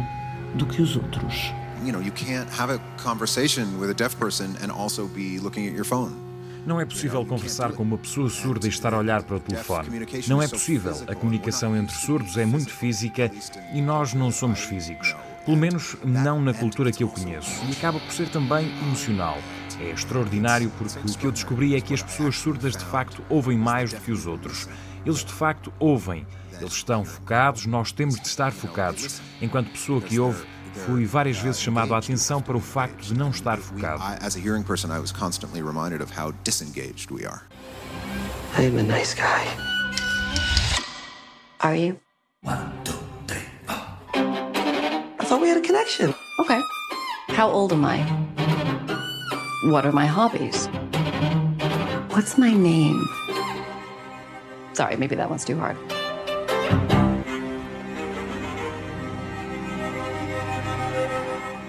do 0.56 0.66
que 0.66 0.82
os 0.82 0.96
outros. 0.96 1.54
You 1.84 1.94
know, 1.94 2.02
you 2.02 2.12
can't 2.12 2.50
have 2.60 2.74
a 2.74 2.80
conversation 3.02 3.80
with 3.80 3.90
a 3.90 3.94
deaf 3.94 4.16
person 4.18 4.56
and 4.62 4.72
also 4.72 5.08
be 5.08 5.40
looking 5.40 5.68
at 5.68 5.74
your 5.74 5.86
phone. 5.86 6.30
Não 6.66 6.80
é 6.80 6.86
possível 6.86 7.26
conversar 7.26 7.72
com 7.72 7.84
uma 7.84 7.98
pessoa 7.98 8.30
surda 8.30 8.68
e 8.68 8.70
estar 8.70 8.94
a 8.94 8.98
olhar 8.98 9.24
para 9.24 9.38
o 9.38 9.40
telefone. 9.40 10.06
Não 10.28 10.42
é 10.42 10.48
possível. 10.48 10.94
A 11.08 11.16
comunicação 11.16 11.76
entre 11.76 11.96
surdos 11.96 12.38
é 12.38 12.46
muito 12.46 12.70
física 12.70 13.32
e 13.74 13.82
nós 13.82 14.14
não 14.14 14.30
somos 14.32 14.60
físicos. 14.60 15.16
Pelo 15.46 15.58
menos 15.58 15.96
não 16.04 16.42
na 16.42 16.54
cultura 16.54 16.92
que 16.92 17.04
eu 17.04 17.08
conheço. 17.08 17.64
E 17.68 17.72
acaba 17.72 18.00
por 18.00 18.12
ser 18.12 18.30
também 18.30 18.68
emocional. 18.82 19.38
É 19.80 19.92
extraordinário 19.92 20.70
porque 20.78 21.00
o 21.00 21.18
que 21.18 21.26
eu 21.26 21.32
descobri 21.32 21.76
é 21.76 21.82
que 21.82 21.94
as 21.94 22.04
pessoas 22.04 22.36
surdas 22.36 22.76
de 22.76 22.84
facto 22.84 23.24
ouvem 23.30 23.58
mais 23.58 23.94
do 23.94 24.02
que 24.02 24.12
os 24.12 24.28
outros. 24.28 24.68
Eles 25.06 25.24
de 25.24 25.32
facto 25.32 25.72
ouvem. 25.80 26.28
Eles 26.60 26.74
estão 26.74 27.06
focados, 27.06 27.66
nós 27.66 27.92
temos 27.92 28.16
de 28.16 28.28
estar 28.28 28.52
focados. 28.52 29.22
Enquanto 29.42 29.72
pessoa 29.72 30.02
que 30.02 30.20
ouve, 30.20 30.46
fui 30.86 31.06
várias 31.06 31.38
vezes 31.38 31.62
chamado 31.62 31.94
a 31.94 31.98
atenção 31.98 32.42
para 32.42 32.58
o 32.58 32.60
facto 32.60 33.02
de 33.02 33.14
não 33.14 33.30
estar 33.30 33.58
focado. 33.58 34.02
As 34.22 34.36
a 34.36 34.40
hearing 34.40 34.64
person, 34.64 34.92
I 34.94 35.00
was 35.00 35.12
constantly 35.12 35.62
reminded 35.62 36.02
of 36.02 36.12
how 36.12 36.32
disengaged 36.44 37.12
we 37.12 37.26
are. 37.26 37.42
I'm 38.58 38.78
a 38.78 38.84
nice 38.84 39.14
guy. 39.14 39.46
Are 41.62 41.76
you? 41.76 42.00
One, 42.42 42.72
two, 42.84 42.94
three, 43.28 43.44
four. 43.66 43.76
I 45.20 45.26
thought 45.26 45.42
we 45.42 45.50
had 45.50 45.58
a 45.58 45.62
connection. 45.62 46.14
Okay. 46.40 46.62
How 47.30 47.50
old 47.50 47.72
am 47.72 47.86
I? 47.86 48.00
What 49.66 49.86
are 49.86 49.92
my 49.92 50.06
hobbies? 50.06 50.68
What's 52.12 52.38
my 52.38 52.54
name? 52.54 53.06
Sorry, 54.74 54.96
maybe 54.96 55.16
that 55.16 55.30
one's 55.30 55.46
too 55.46 55.58
hard. 55.58 55.78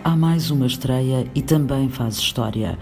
Há 0.03 0.17
mais 0.17 0.51
uma 0.51 0.67
estreia 0.67 1.27
e 1.35 1.43
também 1.43 1.89
faz 1.89 2.17
história. 2.17 2.79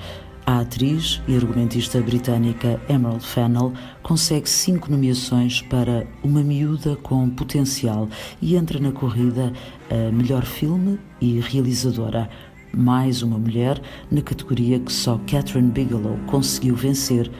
A 0.46 0.60
atriz 0.60 1.20
e 1.28 1.36
argumentista 1.36 2.00
britânica 2.00 2.80
Emerald 2.88 3.22
Fennell 3.22 3.74
consegue 4.02 4.48
cinco 4.48 4.90
nomeações 4.90 5.60
para 5.60 6.06
Uma 6.22 6.42
Miúda 6.42 6.96
com 6.96 7.28
Potencial 7.28 8.08
e 8.40 8.56
entra 8.56 8.80
na 8.80 8.90
corrida 8.90 9.52
a 9.90 10.10
melhor 10.10 10.46
filme 10.46 10.98
e 11.20 11.38
realizadora. 11.38 12.30
Mais 12.72 13.22
uma 13.22 13.36
mulher 13.36 13.78
na 14.10 14.22
categoria 14.22 14.80
que 14.80 14.90
só 14.90 15.20
Catherine 15.30 15.70
Bigelow 15.70 16.18
conseguiu 16.26 16.74
vencer 16.74 17.30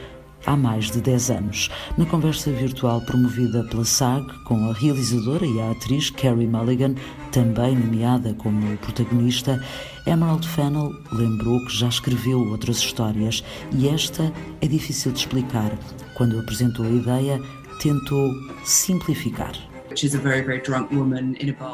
há 0.46 0.56
mais 0.56 0.90
de 0.90 1.00
10 1.00 1.30
anos. 1.30 1.70
Na 1.96 2.06
conversa 2.06 2.50
virtual 2.50 3.00
promovida 3.02 3.64
pela 3.64 3.84
SAG 3.84 4.26
com 4.44 4.68
a 4.68 4.72
realizadora 4.72 5.46
e 5.46 5.60
a 5.60 5.70
atriz 5.70 6.10
Carrie 6.10 6.46
Mulligan, 6.46 6.94
também 7.32 7.76
nomeada 7.76 8.34
como 8.34 8.76
protagonista, 8.78 9.62
Emerald 10.06 10.46
Fennell 10.48 10.92
lembrou 11.12 11.64
que 11.66 11.76
já 11.76 11.88
escreveu 11.88 12.40
outras 12.48 12.78
histórias 12.78 13.44
e 13.72 13.88
esta 13.88 14.32
é 14.60 14.66
difícil 14.66 15.12
de 15.12 15.18
explicar. 15.18 15.70
Quando 16.14 16.38
apresentou 16.38 16.86
a 16.86 16.90
ideia, 16.90 17.40
tentou 17.80 18.32
simplificar. 18.64 19.52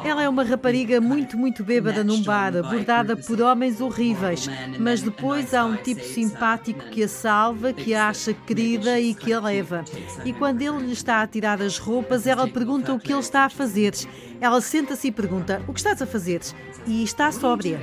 Ela 0.05 0.23
é 0.23 0.29
uma 0.29 0.45
rapariga 0.45 1.01
muito, 1.01 1.37
muito 1.37 1.65
bêbada 1.65 2.05
num 2.05 2.23
bar, 2.23 2.57
abordada 2.57 3.17
por 3.17 3.41
homens 3.41 3.81
horríveis. 3.81 4.49
Mas 4.79 5.03
depois 5.03 5.53
há 5.55 5.65
um 5.65 5.77
tipo 5.77 6.03
simpático 6.03 6.85
que 6.91 7.03
a 7.03 7.09
salva, 7.09 7.73
que 7.73 7.95
a 7.95 8.09
acha 8.09 8.33
querida 8.33 9.01
e 9.01 9.15
que 9.15 9.33
a 9.33 9.41
leva. 9.41 9.85
E 10.25 10.33
quando 10.33 10.63
ele 10.63 10.87
lhe 10.87 10.93
está 10.93 11.23
a 11.23 11.27
tirar 11.27 11.61
as 11.61 11.79
roupas, 11.79 12.27
ela 12.27 12.47
pergunta 12.49 12.93
o 12.93 12.99
que 12.99 13.13
ele 13.13 13.21
está 13.21 13.45
a 13.45 13.51
fazer. 13.51 13.95
Ela 14.41 14.61
senta-se 14.61 15.09
e 15.09 15.13
pergunta: 15.13 15.63
O 15.67 15.73
que 15.73 15.81
estás 15.81 16.01
a 16.01 16.07
fazer? 16.07 16.41
E 16.87 17.03
está 17.03 17.33
sóbria. 17.33 17.81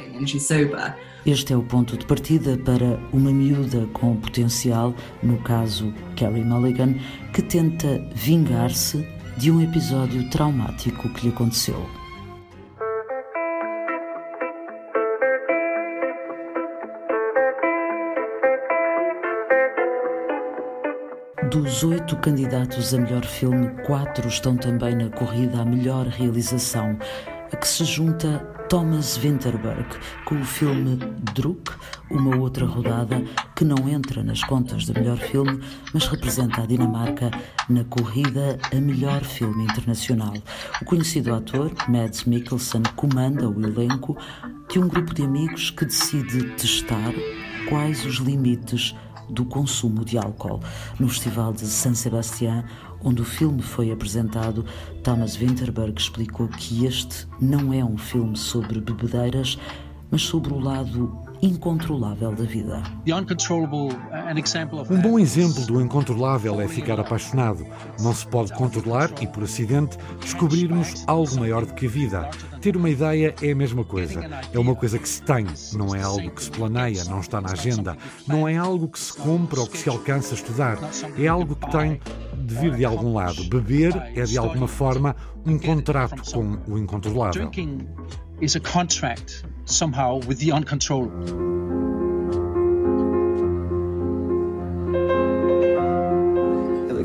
Este 1.25 1.53
é 1.53 1.57
o 1.57 1.61
ponto 1.61 1.97
de 1.97 2.05
partida 2.05 2.57
para 2.57 2.99
uma 3.13 3.31
miúda 3.31 3.87
com 3.93 4.15
potencial, 4.15 4.93
no 5.21 5.37
caso 5.43 5.93
Carrie 6.15 6.43
Mulligan, 6.43 6.95
que 7.31 7.43
tenta 7.43 8.03
vingar-se 8.13 9.07
de 9.41 9.49
um 9.49 9.59
episódio 9.59 10.29
traumático 10.29 11.09
que 11.09 11.25
lhe 11.25 11.33
aconteceu. 11.33 11.83
Dos 21.49 21.83
oito 21.83 22.15
candidatos 22.17 22.93
a 22.93 22.99
melhor 22.99 23.25
filme, 23.25 23.67
quatro 23.83 24.27
estão 24.27 24.55
também 24.55 24.93
na 24.93 25.09
corrida 25.09 25.61
à 25.61 25.65
melhor 25.65 26.05
realização, 26.05 26.95
a 27.51 27.57
que 27.57 27.67
se 27.67 27.83
junta 27.83 28.39
Thomas 28.69 29.17
Winterberg 29.17 29.85
com 30.23 30.39
o 30.39 30.45
filme 30.45 30.95
Druk, 31.35 31.73
uma 32.09 32.37
outra 32.37 32.65
rodada 32.65 33.21
que 33.55 33.65
não 33.65 33.89
entra 33.89 34.23
nas 34.23 34.43
contas 34.43 34.85
do 34.85 34.93
melhor 34.93 35.17
filme, 35.17 35.61
mas 35.93 36.07
representa 36.07 36.61
a 36.61 36.65
Dinamarca 36.65 37.29
na 37.67 37.83
corrida 37.83 38.57
a 38.71 38.75
melhor 38.79 39.23
filme 39.23 39.65
internacional. 39.65 40.33
O 40.81 40.85
conhecido 40.85 41.33
ator 41.33 41.71
Mads 41.89 42.23
Mikkelsen 42.23 42.83
comanda 42.95 43.49
o 43.49 43.61
elenco 43.61 44.17
de 44.69 44.79
um 44.79 44.87
grupo 44.87 45.13
de 45.13 45.23
amigos 45.23 45.69
que 45.69 45.83
decide 45.83 46.51
testar 46.51 47.13
quais 47.67 48.05
os 48.05 48.15
limites 48.15 48.95
do 49.29 49.45
consumo 49.45 50.05
de 50.05 50.17
álcool. 50.17 50.61
No 50.99 51.09
Festival 51.09 51.53
de 51.53 51.65
San 51.65 51.93
Sebastián, 51.93 52.63
onde 53.03 53.21
o 53.21 53.25
filme 53.25 53.61
foi 53.61 53.91
apresentado, 53.91 54.65
Thomas 55.03 55.35
Winterberg 55.35 55.99
explicou 55.99 56.47
que 56.47 56.85
este 56.85 57.27
não 57.39 57.73
é 57.73 57.83
um 57.83 57.97
filme 57.97 58.37
sobre 58.37 58.79
bebedeiras, 58.79 59.57
mas 60.09 60.21
sobre 60.21 60.53
o 60.53 60.59
lado 60.59 61.30
incontrolável 61.41 62.31
da 62.33 62.43
vida. 62.43 62.83
Um 64.89 65.01
bom 65.01 65.19
exemplo 65.19 65.65
do 65.65 65.81
incontrolável 65.81 66.61
é 66.61 66.67
ficar 66.67 66.99
apaixonado. 66.99 67.65
Não 67.99 68.13
se 68.13 68.27
pode 68.27 68.53
controlar 68.53 69.11
e, 69.21 69.27
por 69.27 69.43
acidente, 69.43 69.97
descobrirmos 70.19 71.03
algo 71.07 71.39
maior 71.39 71.65
do 71.65 71.73
que 71.73 71.87
a 71.87 71.89
vida. 71.89 72.29
Ter 72.61 72.77
uma 72.77 72.89
ideia 72.89 73.33
é 73.41 73.51
a 73.51 73.55
mesma 73.55 73.83
coisa. 73.83 74.21
É 74.53 74.59
uma 74.59 74.75
coisa 74.75 74.99
que 74.99 75.09
se 75.09 75.21
tem, 75.23 75.47
não 75.73 75.95
é 75.95 76.01
algo 76.01 76.29
que 76.29 76.43
se 76.43 76.51
planeia, 76.51 77.03
não 77.05 77.19
está 77.19 77.41
na 77.41 77.51
agenda. 77.51 77.97
Não 78.27 78.47
é 78.47 78.57
algo 78.57 78.87
que 78.87 78.99
se 78.99 79.13
compra 79.13 79.61
ou 79.61 79.67
que 79.67 79.77
se 79.77 79.89
alcança 79.89 80.33
a 80.33 80.37
estudar. 80.37 80.77
É 81.17 81.27
algo 81.27 81.55
que 81.55 81.71
tem 81.71 81.99
de 82.37 82.55
vir 82.55 82.75
de 82.75 82.85
algum 82.85 83.13
lado. 83.13 83.43
Beber 83.45 83.95
é, 84.15 84.23
de 84.23 84.37
alguma 84.37 84.67
forma, 84.67 85.15
um 85.45 85.57
contrato 85.57 86.21
com 86.31 86.59
o 86.67 86.77
incontrolável. 86.77 87.49
is 88.41 88.55
a 88.55 88.59
contract 88.59 89.43
somehow 89.71 90.19
with 90.27 90.39
the 90.39 90.53
uncontrolled. 90.53 91.11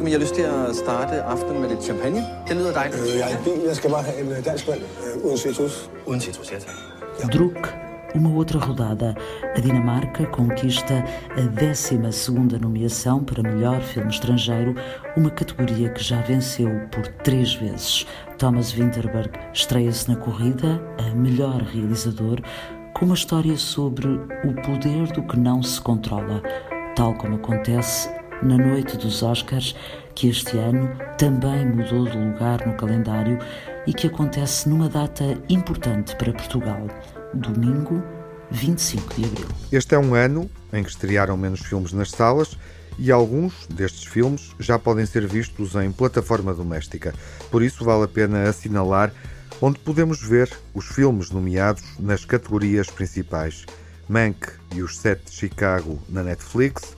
men 0.06 0.12
jeg 0.12 0.18
har 0.20 0.23
lyst 0.23 0.35
til 0.35 0.42
at 0.42 0.76
starte 0.76 1.23
aftenen 1.23 1.61
med 1.61 1.68
lidt 1.68 1.85
champagne. 1.85 2.25
Det 2.49 2.56
lyder 2.56 2.73
dejligt. 2.73 3.00
Øh, 3.02 3.18
jeg 3.18 3.32
er 3.32 3.38
i 3.40 3.44
bilen. 3.44 3.66
Jeg 3.66 3.76
skal 3.76 3.90
bare 3.90 4.02
have 4.02 4.20
en 4.20 4.32
øh, 4.32 4.44
dansk 4.44 4.68
mand 4.68 4.80
øh, 4.80 5.25
uden 5.25 5.38
citrus. 5.38 5.90
Uden 6.06 6.20
citrus, 6.20 6.52
ja 6.52 6.58
tak. 6.58 6.75
Ja. 7.23 7.38
Druk 7.38 7.85
uma 8.14 8.30
outra 8.30 8.58
rodada. 8.58 9.14
A 9.56 9.60
Dinamarca 9.60 10.26
conquista 10.26 11.04
a 11.36 11.40
12 11.40 11.98
nomeação 12.60 13.22
para 13.25 13.42
melhor 13.42 13.80
filme 13.80 14.10
estrangeiro, 14.10 14.75
uma 15.16 15.30
categoria 15.30 15.90
que 15.90 16.02
já 16.02 16.20
venceu 16.20 16.70
por 16.90 17.06
três 17.22 17.54
vezes. 17.54 18.06
Thomas 18.38 18.72
Winterberg 18.72 19.30
estreia-se 19.52 20.08
na 20.10 20.16
corrida 20.16 20.80
a 20.98 21.14
melhor 21.14 21.62
realizador 21.62 22.40
com 22.94 23.04
uma 23.04 23.14
história 23.14 23.56
sobre 23.56 24.08
o 24.08 24.54
poder 24.64 25.12
do 25.12 25.22
que 25.22 25.38
não 25.38 25.62
se 25.62 25.80
controla, 25.80 26.42
tal 26.94 27.14
como 27.14 27.36
acontece 27.36 28.08
na 28.42 28.56
noite 28.56 28.96
dos 28.96 29.22
Oscars, 29.22 29.75
que 30.14 30.28
este 30.28 30.56
ano 30.56 30.90
também 31.18 31.66
mudou 31.66 32.04
de 32.04 32.16
lugar 32.16 32.66
no 32.66 32.75
calendário 32.75 33.38
e 33.86 33.92
que 33.92 34.06
acontece 34.06 34.68
numa 34.68 34.88
data 34.88 35.25
importante 35.48 36.16
para 36.16 36.32
Portugal, 36.32 36.86
domingo 37.36 38.02
25 38.50 39.14
de 39.14 39.24
abril. 39.24 39.46
Este 39.70 39.94
é 39.94 39.98
um 39.98 40.14
ano 40.14 40.50
em 40.72 40.82
que 40.82 40.90
estrearam 40.90 41.36
menos 41.36 41.60
filmes 41.60 41.92
nas 41.92 42.10
salas 42.10 42.56
e 42.98 43.12
alguns 43.12 43.66
destes 43.66 44.04
filmes 44.04 44.52
já 44.58 44.78
podem 44.78 45.04
ser 45.04 45.26
vistos 45.26 45.74
em 45.74 45.92
plataforma 45.92 46.54
doméstica. 46.54 47.14
Por 47.50 47.62
isso 47.62 47.84
vale 47.84 48.04
a 48.04 48.08
pena 48.08 48.48
assinalar 48.48 49.12
onde 49.60 49.78
podemos 49.78 50.22
ver 50.22 50.50
os 50.74 50.86
filmes 50.86 51.30
nomeados 51.30 51.82
nas 51.98 52.24
categorias 52.24 52.88
principais: 52.88 53.64
Mank 54.08 54.48
e 54.74 54.82
os 54.82 54.98
Sete 54.98 55.26
de 55.26 55.32
Chicago 55.32 56.02
na 56.08 56.22
Netflix, 56.22 56.96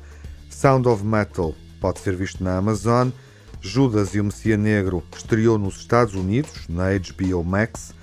Sound 0.48 0.88
of 0.88 1.04
Metal 1.04 1.54
pode 1.80 2.00
ser 2.00 2.16
visto 2.16 2.42
na 2.42 2.56
Amazon, 2.56 3.10
Judas 3.60 4.14
e 4.14 4.20
o 4.20 4.24
Messias 4.24 4.58
Negro 4.58 5.02
estreou 5.16 5.58
nos 5.58 5.78
Estados 5.78 6.14
Unidos 6.14 6.66
na 6.68 6.86
HBO 6.98 7.44
Max 7.44 7.94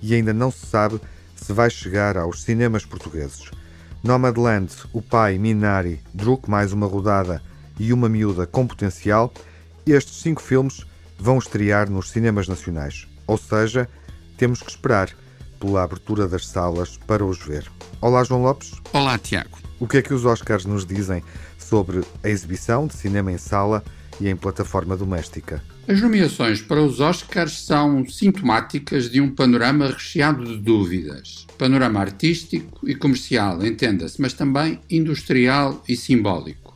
e 0.00 0.14
ainda 0.14 0.32
não 0.32 0.50
se 0.50 0.66
sabe 0.66 1.00
se 1.44 1.52
vai 1.52 1.68
chegar 1.68 2.16
aos 2.16 2.42
cinemas 2.42 2.86
portugueses. 2.86 3.50
Nomadland, 4.02 4.72
O 4.94 5.02
Pai, 5.02 5.36
Minari, 5.36 6.00
Druk 6.14 6.48
mais 6.48 6.72
uma 6.72 6.86
rodada 6.86 7.42
e 7.78 7.92
Uma 7.92 8.08
Miúda 8.08 8.46
com 8.46 8.66
Potencial, 8.66 9.30
estes 9.86 10.22
cinco 10.22 10.40
filmes 10.40 10.86
vão 11.18 11.36
estrear 11.36 11.90
nos 11.90 12.08
cinemas 12.08 12.48
nacionais. 12.48 13.06
Ou 13.26 13.36
seja, 13.36 13.86
temos 14.38 14.62
que 14.62 14.70
esperar 14.70 15.10
pela 15.60 15.82
abertura 15.82 16.26
das 16.26 16.46
salas 16.46 16.96
para 17.06 17.22
os 17.22 17.38
ver. 17.38 17.70
Olá, 18.00 18.24
João 18.24 18.42
Lopes. 18.42 18.72
Olá, 18.90 19.18
Tiago. 19.18 19.58
O 19.78 19.86
que 19.86 19.98
é 19.98 20.02
que 20.02 20.14
os 20.14 20.24
Oscars 20.24 20.64
nos 20.64 20.86
dizem 20.86 21.22
sobre 21.58 22.02
a 22.22 22.28
exibição 22.30 22.86
de 22.86 22.94
cinema 22.94 23.30
em 23.30 23.36
sala 23.36 23.84
e 24.20 24.28
em 24.28 24.36
plataforma 24.36 24.96
doméstica? 24.96 25.62
As 25.86 26.00
nomeações 26.00 26.62
para 26.62 26.82
os 26.82 27.00
Oscars 27.00 27.64
são 27.64 28.06
sintomáticas 28.08 29.10
de 29.10 29.20
um 29.20 29.30
panorama 29.30 29.88
recheado 29.88 30.44
de 30.44 30.56
dúvidas. 30.56 31.46
Panorama 31.58 32.00
artístico 32.00 32.88
e 32.88 32.94
comercial, 32.94 33.64
entenda-se, 33.64 34.20
mas 34.20 34.32
também 34.32 34.80
industrial 34.90 35.82
e 35.88 35.96
simbólico. 35.96 36.74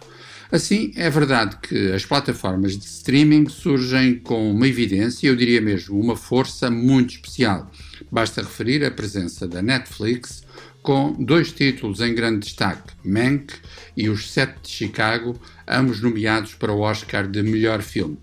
Assim, 0.51 0.93
é 0.97 1.11
verdade 1.11 1.59
que 1.63 1.93
as 1.93 2.07
plataformas 2.07 2.77
de 2.77 2.85
streaming 2.87 3.49
surgem 3.49 4.15
com 4.19 4.51
uma 4.51 4.67
evidência, 4.67 5.29
eu 5.29 5.37
diria 5.37 5.61
mesmo 5.61 6.01
uma 6.01 6.17
força 6.17 6.71
muito 6.71 7.11
especial. 7.15 7.71
Basta 8.11 8.41
referir 8.41 8.83
a 8.83 8.91
presença 8.91 9.47
da 9.47 9.61
Netflix 9.61 10.43
com 10.83 11.13
dois 11.13 11.53
títulos 11.53 12.01
em 12.01 12.15
grande 12.15 12.47
destaque, 12.47 12.95
Mank 13.05 13.55
e 13.97 14.09
Os 14.09 14.31
Sete 14.31 14.61
de 14.63 14.71
Chicago, 14.71 15.41
ambos 15.67 16.01
nomeados 16.01 16.55
para 16.55 16.73
o 16.73 16.81
Oscar 16.81 17.27
de 17.27 17.43
melhor 17.43 17.83
filme. 17.83 18.19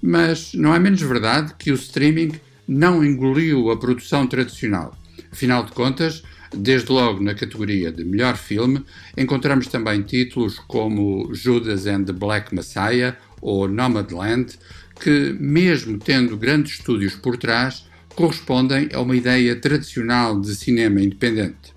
Mas 0.00 0.52
não 0.54 0.74
é 0.74 0.78
menos 0.78 1.00
verdade 1.00 1.54
que 1.58 1.70
o 1.70 1.74
streaming 1.74 2.32
não 2.66 3.04
engoliu 3.04 3.70
a 3.70 3.76
produção 3.76 4.26
tradicional. 4.26 4.96
Afinal 5.30 5.64
de 5.64 5.72
contas, 5.72 6.22
Desde 6.54 6.92
logo 6.92 7.22
na 7.22 7.34
categoria 7.34 7.90
de 7.90 8.04
melhor 8.04 8.36
filme, 8.36 8.84
encontramos 9.16 9.68
também 9.68 10.02
títulos 10.02 10.58
como 10.58 11.32
Judas 11.32 11.86
and 11.86 12.04
the 12.04 12.12
Black 12.12 12.54
Messiah 12.54 13.16
ou 13.40 13.66
Nomadland, 13.66 14.58
que, 15.00 15.34
mesmo 15.40 15.98
tendo 15.98 16.36
grandes 16.36 16.74
estúdios 16.74 17.14
por 17.14 17.38
trás, 17.38 17.86
correspondem 18.14 18.90
a 18.92 19.00
uma 19.00 19.16
ideia 19.16 19.56
tradicional 19.56 20.38
de 20.38 20.54
cinema 20.54 21.00
independente. 21.00 21.71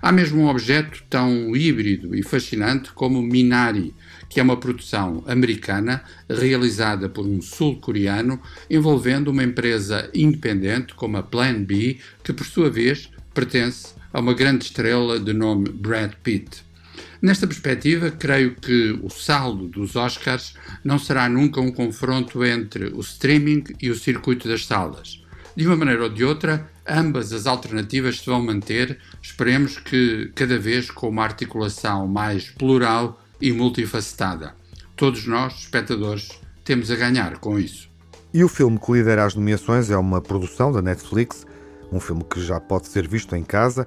Há 0.00 0.12
mesmo 0.12 0.42
um 0.42 0.48
objeto 0.48 1.02
tão 1.10 1.56
híbrido 1.56 2.14
e 2.14 2.22
fascinante 2.22 2.92
como 2.92 3.20
Minari, 3.20 3.94
que 4.28 4.38
é 4.38 4.42
uma 4.42 4.56
produção 4.56 5.24
americana 5.26 6.02
realizada 6.28 7.08
por 7.08 7.26
um 7.26 7.42
sul-coreano 7.42 8.40
envolvendo 8.70 9.28
uma 9.28 9.42
empresa 9.42 10.08
independente 10.14 10.94
como 10.94 11.16
a 11.16 11.22
Plan 11.22 11.64
B, 11.64 11.98
que 12.22 12.32
por 12.32 12.46
sua 12.46 12.70
vez 12.70 13.10
pertence 13.34 13.94
a 14.12 14.20
uma 14.20 14.34
grande 14.34 14.64
estrela 14.64 15.18
de 15.18 15.32
nome 15.32 15.68
Brad 15.68 16.12
Pitt. 16.22 16.68
Nesta 17.20 17.48
perspectiva, 17.48 18.12
creio 18.12 18.54
que 18.54 18.96
o 19.02 19.10
saldo 19.10 19.66
dos 19.66 19.96
Oscars 19.96 20.54
não 20.84 20.98
será 20.98 21.28
nunca 21.28 21.60
um 21.60 21.72
confronto 21.72 22.44
entre 22.44 22.86
o 22.86 23.00
streaming 23.00 23.64
e 23.82 23.90
o 23.90 23.96
circuito 23.96 24.46
das 24.46 24.64
salas. 24.64 25.20
De 25.58 25.66
uma 25.66 25.74
maneira 25.74 26.04
ou 26.04 26.08
de 26.08 26.24
outra, 26.24 26.70
ambas 26.88 27.32
as 27.32 27.44
alternativas 27.44 28.20
se 28.20 28.26
vão 28.26 28.40
manter, 28.40 28.96
esperemos 29.20 29.76
que 29.76 30.30
cada 30.32 30.56
vez 30.56 30.88
com 30.88 31.08
uma 31.08 31.24
articulação 31.24 32.06
mais 32.06 32.48
plural 32.48 33.20
e 33.40 33.50
multifacetada. 33.50 34.54
Todos 34.94 35.26
nós, 35.26 35.54
espectadores, 35.54 36.28
temos 36.64 36.92
a 36.92 36.94
ganhar 36.94 37.38
com 37.38 37.58
isso. 37.58 37.90
E 38.32 38.44
o 38.44 38.48
filme 38.48 38.78
que 38.78 38.92
lidera 38.92 39.24
as 39.24 39.34
nomeações 39.34 39.90
é 39.90 39.96
uma 39.96 40.20
produção 40.20 40.70
da 40.70 40.80
Netflix 40.80 41.44
um 41.90 41.98
filme 41.98 42.22
que 42.22 42.40
já 42.40 42.60
pode 42.60 42.86
ser 42.86 43.08
visto 43.08 43.34
em 43.34 43.42
casa. 43.42 43.84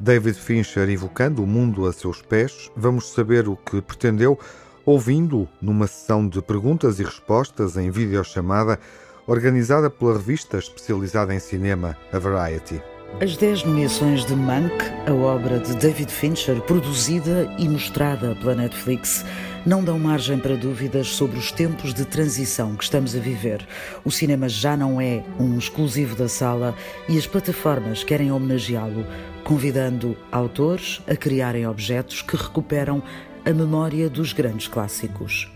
David 0.00 0.36
Fincher 0.36 0.88
evocando 0.88 1.44
o 1.44 1.46
mundo 1.46 1.86
a 1.86 1.92
seus 1.92 2.20
pés. 2.20 2.68
Vamos 2.74 3.12
saber 3.12 3.48
o 3.48 3.56
que 3.56 3.80
pretendeu 3.80 4.36
ouvindo 4.84 5.48
numa 5.60 5.86
sessão 5.86 6.26
de 6.26 6.42
perguntas 6.42 6.98
e 6.98 7.04
respostas 7.04 7.76
em 7.76 7.92
videochamada 7.92 8.80
organizada 9.26 9.88
pela 9.88 10.14
revista 10.14 10.58
especializada 10.58 11.34
em 11.34 11.38
cinema, 11.38 11.96
a 12.12 12.18
Variety. 12.18 12.82
As 13.20 13.36
10 13.36 13.64
nomeações 13.64 14.24
de 14.24 14.34
Mank, 14.34 14.72
a 15.06 15.12
obra 15.12 15.58
de 15.58 15.76
David 15.76 16.10
Fincher, 16.10 16.60
produzida 16.62 17.48
e 17.58 17.68
mostrada 17.68 18.34
pela 18.36 18.54
Netflix, 18.54 19.24
não 19.64 19.84
dão 19.84 19.98
margem 19.98 20.38
para 20.38 20.56
dúvidas 20.56 21.08
sobre 21.08 21.38
os 21.38 21.52
tempos 21.52 21.94
de 21.94 22.04
transição 22.04 22.74
que 22.74 22.82
estamos 22.82 23.14
a 23.14 23.20
viver. 23.20 23.66
O 24.04 24.10
cinema 24.10 24.48
já 24.48 24.76
não 24.76 25.00
é 25.00 25.22
um 25.38 25.56
exclusivo 25.56 26.16
da 26.16 26.28
sala 26.28 26.74
e 27.08 27.16
as 27.16 27.26
plataformas 27.26 28.02
querem 28.02 28.32
homenageá-lo, 28.32 29.06
convidando 29.44 30.16
autores 30.32 31.00
a 31.06 31.14
criarem 31.14 31.66
objetos 31.66 32.22
que 32.22 32.36
recuperam 32.36 33.02
a 33.44 33.50
memória 33.50 34.08
dos 34.08 34.32
grandes 34.32 34.66
clássicos. 34.66 35.48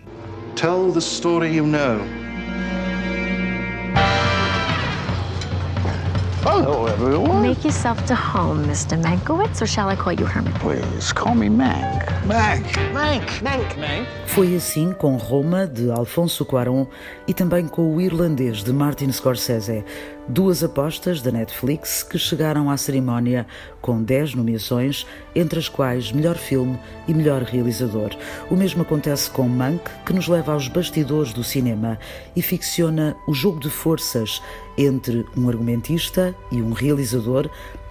Tell 0.55 0.93
the 0.93 1.01
story 1.01 1.57
you 1.57 1.67
know. 1.67 2.26
Make 6.97 7.63
yourself 7.63 8.03
to 8.07 8.15
home, 8.15 8.65
Mr. 8.67 8.97
Mankiewicz, 8.97 9.61
or 9.61 9.67
shall 9.67 9.91
I 9.91 9.97
call 9.97 10.15
you 10.15 10.25
Herman? 10.25 10.55
Please, 10.55 11.13
call 11.13 11.35
me 11.35 11.51
Mank. 11.51 12.07
Mank. 12.25 12.65
Mank. 12.95 13.43
Mank. 13.43 13.79
Mank. 13.79 14.07
Foi 14.27 14.57
assim 14.57 14.93
com 14.95 15.17
Roma, 15.17 15.67
de 15.67 15.91
Alfonso 15.91 16.45
Cuarón, 16.47 16.87
e 17.29 17.35
também 17.35 17.69
com 17.69 17.95
o 17.95 18.01
irlandês, 18.01 18.65
de 18.65 18.73
Martin 18.73 19.13
Scorsese. 19.13 19.85
Duas 20.27 20.65
apostas 20.65 21.21
da 21.21 21.31
Netflix 21.31 22.03
que 22.03 22.19
chegaram 22.19 22.71
à 22.71 22.77
cerimónia 22.77 23.47
com 23.81 24.03
10 24.03 24.35
nomeações, 24.35 25.07
entre 25.35 25.59
as 25.59 25.69
quais 25.69 26.11
melhor 26.11 26.37
filme 26.37 26.79
e 27.07 27.15
melhor 27.15 27.43
realizador. 27.43 28.11
O 28.51 28.57
mesmo 28.57 28.83
acontece 28.83 29.31
com 29.31 29.49
Mank, 29.49 29.83
que 30.05 30.13
nos 30.13 30.29
leva 30.29 30.53
aos 30.53 30.67
bastidores 30.67 31.33
do 31.33 31.45
cinema 31.45 31.99
e 32.35 32.43
ficciona 32.43 33.15
o 33.29 33.35
jogo 33.35 33.61
de 33.61 33.71
forças 33.71 34.43
entre 34.77 35.25
um 35.37 35.49
argumentista 35.49 36.35
e 36.51 36.61
um 36.61 36.73
realizador 36.73 37.49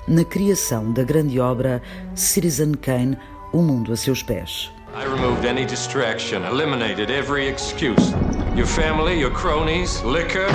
na 0.08 0.24
criação 0.24 0.91
da 0.91 1.04
grande 1.04 1.39
obra 1.39 1.82
Citizen 2.13 2.74
Kane, 2.74 3.17
O 3.52 3.62
Mundo 3.62 3.91
a 3.91 3.95
Seus 3.95 4.21
Pés. 4.21 4.71
I 4.93 5.04
removed 5.04 5.45
any 5.45 5.65
distraction, 5.65 6.45
eliminated 6.45 7.10
every 7.12 7.48
excuse. 7.48 8.13
Your 8.56 8.67
family, 8.67 9.19
your 9.19 9.32
cronies, 9.32 10.02
liquor. 10.04 10.48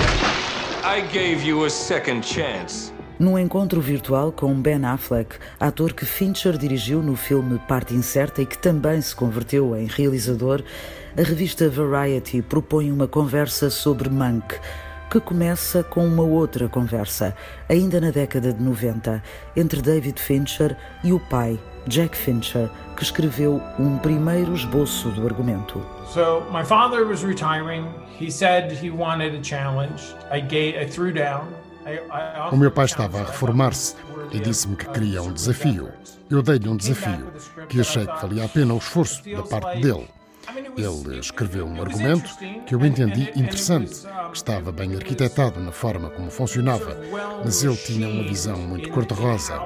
I 0.83 1.03
gave 1.13 1.47
you 1.47 1.65
a 1.67 1.71
second 1.71 2.25
chance. 2.25 2.91
Num 3.19 3.39
encontro 3.39 3.83
virtual 3.83 4.33
com 4.33 4.55
Ben 4.55 4.83
Affleck, 4.83 5.37
ator 5.59 5.93
que 5.93 6.07
Fincher 6.07 6.57
dirigiu 6.57 7.03
no 7.03 7.17
filme 7.17 7.59
Parte 7.69 7.95
Incerta 7.95 8.41
e 8.41 8.47
que 8.47 8.57
também 8.57 8.99
se 9.03 9.15
converteu 9.15 9.77
em 9.77 9.85
realizador, 9.85 10.63
a 11.15 11.23
revista 11.23 11.69
Variety 11.69 12.41
propõe 12.41 12.91
uma 12.91 13.07
conversa 13.07 13.69
sobre 13.69 14.09
Mank 14.09 14.59
que 15.11 15.19
começa 15.19 15.83
com 15.83 16.07
uma 16.07 16.23
outra 16.23 16.69
conversa, 16.69 17.35
ainda 17.69 18.01
na 18.01 18.13
década 18.13 18.53
de 18.53 18.63
90, 18.63 19.21
entre 19.57 19.83
David 19.83 20.21
Fincher 20.21 20.77
e 21.03 21.13
o 21.13 21.19
pai, 21.19 21.59
Jack 21.89 22.17
Fincher, 22.17 22.71
que 22.97 23.03
escreveu 23.03 23.61
um 23.77 23.99
primeiro 23.99 24.55
esboço 24.55 25.09
do 25.11 25.27
argumento. 25.27 25.85
So 26.15 26.45
my 26.53 26.65
father 26.65 27.05
was 27.05 27.25
retiring. 27.25 27.89
He 28.21 28.31
said 28.31 28.73
he 28.73 28.91
wanted 28.91 29.35
a 29.35 29.43
challenge. 29.43 30.15
I 30.31 30.41
gave, 30.41 30.77
I 30.81 30.87
threw 30.87 31.13
down. 31.13 31.49
O 32.53 32.57
meu 32.57 32.71
pai 32.71 32.85
estava 32.85 33.21
a 33.21 33.25
reformar-se 33.25 33.97
e 34.31 34.39
disse-me 34.39 34.77
que 34.77 34.89
queria 34.91 35.23
um 35.23 35.33
desafio. 35.33 35.89
Eu 36.31 36.43
dei-lhe 36.43 36.69
um 36.69 36.77
desafio 36.77 37.33
que 37.69 37.81
achei 37.81 38.07
que 38.07 38.23
valia 38.23 38.45
a 38.45 38.49
pena 38.49 38.75
o 38.75 38.79
esforço 38.79 39.23
da 39.25 39.43
parte 39.43 39.81
dele. 39.81 40.07
Ele 40.77 41.19
escreveu 41.19 41.67
um 41.67 41.81
argumento 41.81 42.31
que 42.67 42.75
eu 42.75 42.85
entendi 42.85 43.31
interessante, 43.37 44.07
que 44.31 44.37
estava 44.37 44.73
bem 44.73 44.95
arquitetado 44.95 45.61
na 45.61 45.73
forma 45.73 46.11
como 46.11 46.31
funcionava, 46.31 46.97
mas 47.45 47.63
ele 47.63 47.77
tinha 47.77 48.09
uma 48.09 48.23
visão 48.23 48.57
muito 48.57 48.91
cor-de-rosa, 48.91 49.61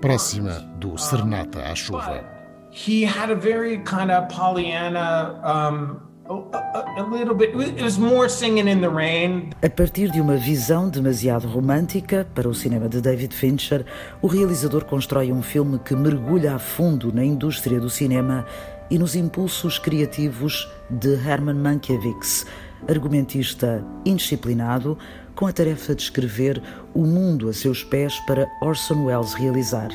próxima 0.00 0.60
do 0.78 0.96
Serenata 0.98 1.62
à 1.62 1.74
Chuva. 1.74 2.24
He 2.70 3.04
had 3.04 3.30
a 3.30 3.34
very 3.34 3.78
kind 3.78 4.10
of 4.10 4.28
Pollyanna 4.28 5.40
um, 5.42 6.08
a, 6.28 7.02
little 7.10 7.34
bit. 7.34 7.54
It 7.58 7.82
was 7.82 7.98
more 7.98 8.28
singing 8.28 8.68
in 8.68 8.80
the 8.80 8.90
rain. 8.90 9.50
A 9.62 9.70
partir 9.70 10.10
de 10.10 10.20
uma 10.20 10.36
visão 10.36 10.88
demasiado 10.88 11.48
romântica 11.48 12.26
para 12.34 12.48
o 12.48 12.54
cinema 12.54 12.88
de 12.88 13.00
David 13.00 13.34
Fincher, 13.34 13.84
o 14.20 14.26
realizador 14.26 14.84
constrói 14.84 15.32
um 15.32 15.42
filme 15.42 15.78
que 15.78 15.94
mergulha 15.96 16.54
a 16.54 16.58
fundo 16.58 17.12
na 17.12 17.24
indústria 17.24 17.80
do 17.80 17.88
cinema 17.88 18.44
e 18.90 18.98
nos 18.98 19.14
impulsos 19.14 19.78
criativos 19.78 20.68
de 20.88 21.14
Herman 21.14 21.54
Mankiewicz, 21.54 22.46
argumentista 22.88 23.84
indisciplinado, 24.04 24.96
com 25.34 25.46
a 25.46 25.52
tarefa 25.52 25.94
de 25.94 26.02
escrever 26.02 26.62
o 26.94 27.04
mundo 27.06 27.48
a 27.48 27.52
seus 27.52 27.84
pés 27.84 28.18
para 28.20 28.48
Orson 28.60 29.04
Welles 29.04 29.34
realizar 29.34 29.90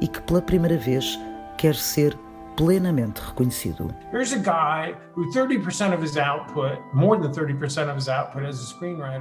e 0.00 0.08
que 0.08 0.20
pela 0.22 0.40
primeira 0.40 0.78
vez 0.78 1.18
quer 1.58 1.74
ser 1.74 2.16
plenamente 2.56 3.20
reconhecido. 3.20 3.94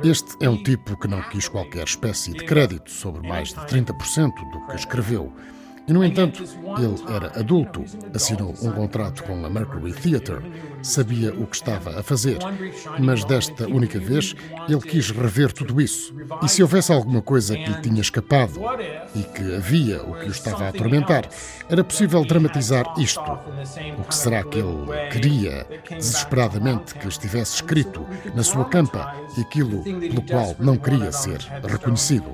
Este 0.04 0.46
é 0.46 0.50
um 0.50 0.64
tipo 0.64 0.98
que 0.98 1.08
não 1.08 1.22
quis 1.24 1.50
qualquer 1.50 1.84
espécie 1.84 2.32
de 2.32 2.46
crédito 2.46 2.90
sobre 2.90 3.28
mais 3.28 3.50
de 3.50 3.56
30% 3.56 4.32
do 4.52 4.68
que 4.68 4.76
escreveu 4.76 5.34
e, 5.88 5.94
no 5.94 6.04
entanto, 6.04 6.44
ele 6.78 7.16
era 7.16 7.40
adulto, 7.40 7.84
assinou 8.14 8.54
um 8.62 8.72
contrato 8.72 9.24
com 9.24 9.46
a 9.46 9.50
Mercury 9.50 9.94
Theatre, 9.94 10.40
sabia 10.82 11.34
o 11.34 11.46
que 11.46 11.56
estava 11.56 12.00
a 12.00 12.04
fazer, 12.04 12.40
mas 13.00 13.24
desta 13.24 13.68
única 13.68 14.00
vez 14.00 14.36
ele 14.68 14.82
quis 14.82 15.12
rever 15.12 15.52
tudo 15.52 15.80
isso. 15.80 16.16
E 16.44 16.50
se 16.50 16.62
houvesse 16.62 16.92
alguma 16.92 17.22
coisa 17.22 17.56
que 17.56 17.70
lhe 17.70 17.82
tinha 17.82 18.02
escapado 18.02 18.60
e 19.16 19.24
que 19.24 19.56
havia 19.56 20.02
o 20.04 20.16
que 20.16 20.26
o 20.26 20.32
estava 20.32 20.66
a 20.66 20.70
atormentar, 20.70 21.30
era 21.70 21.84
possível 21.84 22.26
dramatizar 22.26 22.86
isto. 22.98 23.22
O 24.00 24.04
que 24.04 24.16
será 24.16 24.44
que 24.44 24.58
ele 24.58 25.10
queria 25.12 25.68
desesperadamente 25.90 26.96
que 26.96 27.08
estivesse 27.08 27.56
escrito 27.56 28.06
na 28.34 28.44
sua 28.44 28.66
campa 28.66 29.16
e 29.38 29.42
aquilo 29.42 29.84
pelo 29.84 30.22
qual 30.24 30.56
não 30.60 30.78
queria 30.78 31.12
ser 31.12 31.40
reconhecido? 31.64 32.26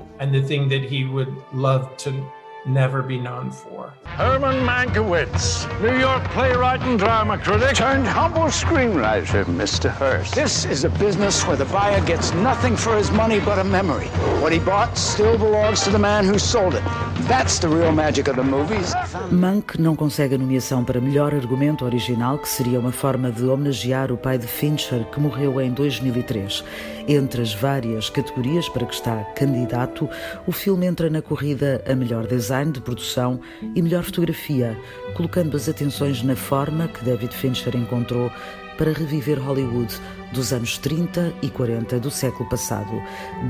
Never 2.66 3.02
be 3.02 3.18
known 3.18 3.50
for. 3.50 3.92
Herman 4.04 4.64
Mankiewicz, 4.66 5.66
New 5.80 5.98
York 5.98 6.22
playwright 6.30 6.80
and 6.82 6.98
drama 6.98 7.38
critic, 7.38 7.74
turned 7.74 8.06
humble 8.06 8.50
screenwriter, 8.50 9.44
Mr. 9.44 9.90
Hurst. 9.90 10.34
This 10.34 10.64
is 10.64 10.84
a 10.84 10.90
business 10.90 11.46
where 11.46 11.56
the 11.56 11.64
buyer 11.66 12.00
gets 12.04 12.32
nothing 12.34 12.76
for 12.76 12.96
his 12.96 13.10
money 13.10 13.40
but 13.40 13.58
a 13.58 13.64
memory. 13.64 14.06
What 14.40 14.52
he 14.52 14.58
bought 14.58 14.96
still 14.96 15.38
belongs 15.38 15.82
to 15.84 15.90
the 15.90 15.98
man 15.98 16.24
who 16.24 16.38
sold 16.38 16.74
it. 16.74 16.82
That's 17.28 17.58
the 17.58 17.68
real 17.68 17.92
magic 17.92 18.28
of 18.28 18.36
the 18.36 18.42
movies. 18.42 18.92
Mank 19.30 19.78
não 19.80 19.96
consegue 19.96 20.34
a 20.34 20.38
nomeação 20.38 20.84
para 20.84 21.00
melhor 21.00 21.34
argumento 21.34 21.84
original, 21.84 22.38
que 22.38 22.48
seria 22.48 22.78
uma 22.78 22.92
forma 22.92 23.30
de 23.30 23.44
homenagear 23.44 24.12
o 24.12 24.16
pai 24.16 24.38
de 24.38 24.46
Fincher, 24.46 25.04
que 25.06 25.20
morreu 25.20 25.60
em 25.60 25.70
2003. 25.72 26.64
Entre 27.08 27.42
as 27.42 27.52
várias 27.52 28.08
categorias 28.08 28.68
para 28.68 28.86
que 28.86 28.94
está 28.94 29.24
candidato, 29.34 30.08
o 30.46 30.52
filme 30.52 30.86
entra 30.86 31.10
na 31.10 31.20
corrida 31.20 31.82
a 31.86 31.94
melhor 31.94 32.26
design 32.26 32.70
de 32.70 32.80
produção 32.80 33.40
e 33.74 33.82
melhor 33.82 34.04
fotografia, 34.04 34.78
colocando 35.14 35.56
as 35.56 35.68
atenções 35.68 36.22
na 36.22 36.36
forma 36.36 36.88
que 36.88 37.04
David 37.04 37.34
Fincher 37.34 37.76
encontrou 37.76 38.30
para 38.78 38.92
reviver 38.92 39.38
Hollywood 39.38 39.94
dos 40.32 40.52
anos 40.52 40.78
30 40.78 41.32
e 41.42 41.50
40 41.50 42.00
do 42.00 42.10
século 42.10 42.48
passado. 42.48 42.90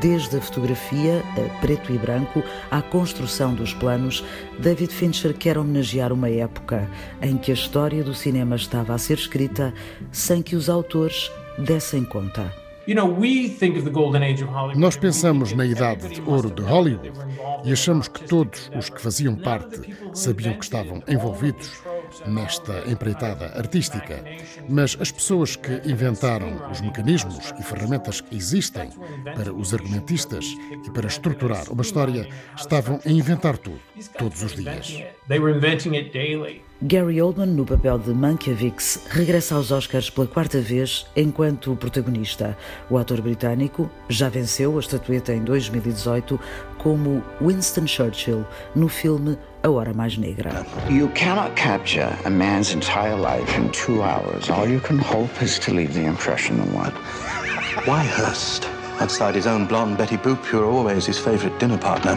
Desde 0.00 0.36
a 0.36 0.40
fotografia 0.40 1.22
a 1.36 1.60
preto 1.60 1.92
e 1.92 1.98
branco 1.98 2.42
à 2.70 2.82
construção 2.82 3.54
dos 3.54 3.72
planos, 3.72 4.24
David 4.58 4.92
Fincher 4.92 5.34
quer 5.34 5.56
homenagear 5.56 6.12
uma 6.12 6.28
época 6.28 6.88
em 7.20 7.36
que 7.36 7.50
a 7.50 7.54
história 7.54 8.02
do 8.02 8.14
cinema 8.14 8.56
estava 8.56 8.94
a 8.94 8.98
ser 8.98 9.18
escrita 9.18 9.72
sem 10.10 10.42
que 10.42 10.56
os 10.56 10.68
autores 10.68 11.30
dessem 11.58 12.04
conta. 12.04 12.61
Nós 14.74 14.96
pensamos 14.96 15.52
na 15.52 15.64
idade 15.64 16.08
de 16.08 16.22
ouro 16.22 16.50
de 16.50 16.62
Hollywood 16.62 17.12
e 17.64 17.72
achamos 17.72 18.08
que 18.08 18.24
todos 18.24 18.70
os 18.76 18.90
que 18.90 19.00
faziam 19.00 19.36
parte 19.36 19.94
sabiam 20.12 20.54
que 20.54 20.64
estavam 20.64 21.02
envolvidos 21.06 21.70
nesta 22.26 22.90
empreitada 22.90 23.46
artística, 23.56 24.24
mas 24.68 24.96
as 25.00 25.12
pessoas 25.12 25.54
que 25.54 25.80
inventaram 25.88 26.70
os 26.70 26.80
mecanismos 26.80 27.54
e 27.58 27.62
ferramentas 27.62 28.20
que 28.20 28.36
existem 28.36 28.90
para 29.36 29.52
os 29.52 29.72
argumentistas 29.72 30.44
e 30.84 30.90
para 30.90 31.06
estruturar 31.06 31.70
uma 31.70 31.82
história 31.82 32.28
estavam 32.56 32.98
a 33.04 33.10
inventar 33.10 33.56
tudo, 33.58 33.80
todos 34.18 34.42
os 34.42 34.54
dias. 34.54 35.02
Gary 36.84 37.22
Oldman, 37.22 37.54
no 37.54 37.64
papel 37.64 37.96
de 38.00 38.12
Mankiewicz, 38.12 39.06
regressa 39.08 39.54
aos 39.54 39.70
Oscars 39.70 40.10
pela 40.10 40.26
quarta 40.26 40.60
vez 40.60 41.06
enquanto 41.14 41.76
protagonista. 41.76 42.56
O 42.90 42.98
ator 42.98 43.20
britânico 43.20 43.88
já 44.08 44.28
venceu 44.28 44.76
a 44.76 44.80
estatueta 44.80 45.32
em 45.32 45.44
2018 45.44 46.40
como 46.78 47.22
Winston 47.40 47.86
Churchill 47.86 48.44
no 48.74 48.88
filme 48.88 49.38
A 49.62 49.70
Hora 49.70 49.94
Mais 49.94 50.18
Negra. 50.18 50.66
You 50.90 51.08
cannot 51.14 51.54
capture 51.54 52.12
a 52.24 52.30
man's 52.30 52.74
entire 52.74 53.14
life 53.14 53.56
in 53.56 53.68
two 53.70 54.02
hours. 54.02 54.50
All 54.50 54.68
you 54.68 54.80
can 54.80 54.98
hope 54.98 55.30
is 55.40 55.60
to 55.60 55.72
leave 55.72 55.94
the 55.94 56.04
impression 56.04 56.58
of 56.58 56.74
one. 56.74 56.92
Why 57.86 58.04
Hurst? 58.04 58.81
Outside 59.00 59.34
his 59.34 59.46
own 59.46 59.66
blonde 59.66 59.96
Betty 59.96 60.16
Boop, 60.16 60.50
you're 60.52 60.64
always 60.64 61.06
his 61.06 61.18
favorite 61.18 61.58
dinner 61.58 61.78
partner. 61.78 62.16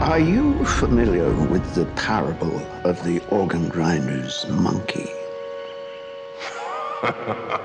Are 0.00 0.18
you 0.18 0.64
familiar 0.64 1.30
with 1.46 1.74
the 1.74 1.84
parable 1.96 2.60
of 2.84 3.02
the 3.04 3.20
organ 3.30 3.68
grinder's 3.68 4.46
monkey? 4.48 5.08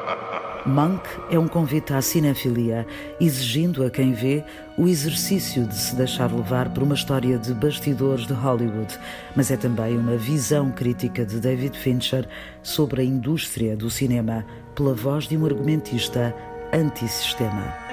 Monk 0.67 1.01
é 1.29 1.39
um 1.39 1.47
convite 1.47 1.93
à 1.93 2.01
cinefilia, 2.01 2.85
exigindo 3.21 3.85
a 3.85 3.89
quem 3.89 4.11
vê 4.11 4.43
o 4.77 4.85
exercício 4.85 5.65
de 5.65 5.73
se 5.73 5.95
deixar 5.95 6.29
levar 6.29 6.69
por 6.69 6.83
uma 6.83 6.93
história 6.93 7.37
de 7.37 7.53
bastidores 7.53 8.27
de 8.27 8.33
Hollywood, 8.33 8.99
mas 9.33 9.49
é 9.49 9.55
também 9.55 9.97
uma 9.97 10.17
visão 10.17 10.69
crítica 10.69 11.25
de 11.25 11.39
David 11.39 11.77
Fincher 11.77 12.27
sobre 12.61 13.01
a 13.01 13.05
indústria 13.05 13.77
do 13.77 13.89
cinema, 13.89 14.45
pela 14.75 14.93
voz 14.93 15.25
de 15.25 15.37
um 15.37 15.45
argumentista 15.45 16.35
antissistema. 16.73 17.86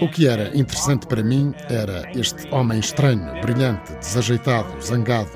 O 0.00 0.08
que 0.08 0.26
era 0.26 0.56
interessante 0.56 1.06
para 1.06 1.22
mim 1.22 1.54
era 1.68 2.10
este 2.14 2.48
homem 2.52 2.78
estranho, 2.78 3.40
brilhante, 3.40 3.94
desajeitado, 3.94 4.80
zangado, 4.82 5.30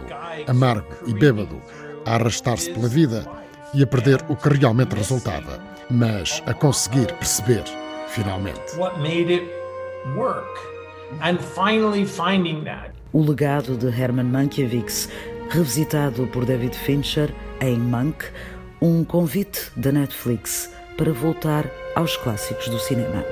amargo 0.47 0.89
e 1.07 1.15
bêbado, 1.15 1.61
a 2.05 2.15
arrastar-se 2.15 2.71
pela 2.73 2.89
vida 2.89 3.27
e 3.75 3.83
a 3.83 3.87
perder 3.87 4.25
o 4.29 4.37
que 4.37 4.49
realmente 4.49 4.95
resultava, 4.95 5.61
mas 5.91 6.43
a 6.47 6.55
conseguir 6.55 7.13
perceber, 7.15 7.65
finalmente. 8.09 8.77
O 13.13 13.23
legado 13.23 13.77
de 13.77 13.87
Herman 13.87 14.27
Mankiewicz, 14.27 15.09
revisitado 15.51 16.27
por 16.29 16.45
David 16.45 16.77
Fincher 16.77 17.33
em 17.61 17.79
Mank, 17.79 18.25
um 18.81 19.05
convite 19.05 19.73
da 19.77 19.91
Netflix 19.91 20.71
para 20.97 21.13
voltar 21.13 21.69
aos 21.97 22.17
clássicos 22.17 22.69
do 22.69 22.79
cinema. 22.79 23.25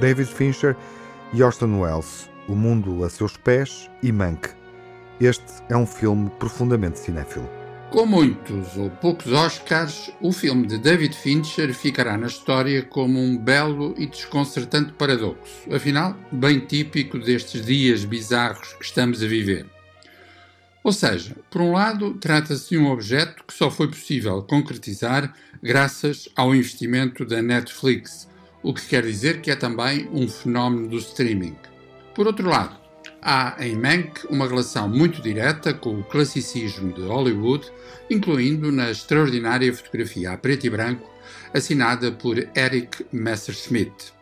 David 0.00 0.28
Fincher 0.28 0.76
e 1.32 1.42
Orson 1.42 1.80
Welles, 1.80 2.28
O 2.48 2.54
Mundo 2.54 3.04
a 3.04 3.08
Seus 3.08 3.36
Pés 3.36 3.88
e 4.02 4.10
Mank. 4.10 4.48
Este 5.20 5.62
é 5.68 5.76
um 5.76 5.86
filme 5.86 6.28
profundamente 6.30 6.98
cinéfilo. 6.98 7.48
Com 7.90 8.04
muitos 8.04 8.76
ou 8.76 8.90
poucos 8.90 9.32
Oscars, 9.32 10.10
o 10.20 10.32
filme 10.32 10.66
de 10.66 10.78
David 10.78 11.14
Fincher 11.14 11.72
ficará 11.72 12.18
na 12.18 12.26
história 12.26 12.82
como 12.82 13.20
um 13.20 13.38
belo 13.38 13.94
e 13.96 14.06
desconcertante 14.06 14.92
paradoxo, 14.94 15.72
afinal, 15.72 16.16
bem 16.32 16.58
típico 16.58 17.20
destes 17.20 17.64
dias 17.64 18.04
bizarros 18.04 18.74
que 18.74 18.84
estamos 18.84 19.22
a 19.22 19.26
viver. 19.26 19.75
Ou 20.86 20.92
seja, 20.92 21.34
por 21.50 21.60
um 21.60 21.72
lado, 21.72 22.14
trata-se 22.14 22.68
de 22.68 22.78
um 22.78 22.88
objeto 22.92 23.42
que 23.44 23.52
só 23.52 23.68
foi 23.72 23.88
possível 23.88 24.40
concretizar 24.40 25.34
graças 25.60 26.28
ao 26.36 26.54
investimento 26.54 27.24
da 27.24 27.42
Netflix, 27.42 28.28
o 28.62 28.72
que 28.72 28.86
quer 28.86 29.02
dizer 29.02 29.40
que 29.40 29.50
é 29.50 29.56
também 29.56 30.08
um 30.12 30.28
fenómeno 30.28 30.86
do 30.86 30.98
streaming. 30.98 31.56
Por 32.14 32.28
outro 32.28 32.48
lado, 32.48 32.76
há 33.20 33.56
em 33.58 33.74
Mank 33.74 34.28
uma 34.30 34.46
relação 34.46 34.88
muito 34.88 35.20
direta 35.20 35.74
com 35.74 35.98
o 35.98 36.04
classicismo 36.04 36.92
de 36.92 37.02
Hollywood, 37.02 37.66
incluindo 38.08 38.70
na 38.70 38.88
extraordinária 38.88 39.74
fotografia 39.74 40.30
a 40.30 40.38
preto 40.38 40.68
e 40.68 40.70
branco 40.70 41.10
assinada 41.52 42.12
por 42.12 42.38
Eric 42.56 43.04
Messerschmidt. 43.10 44.12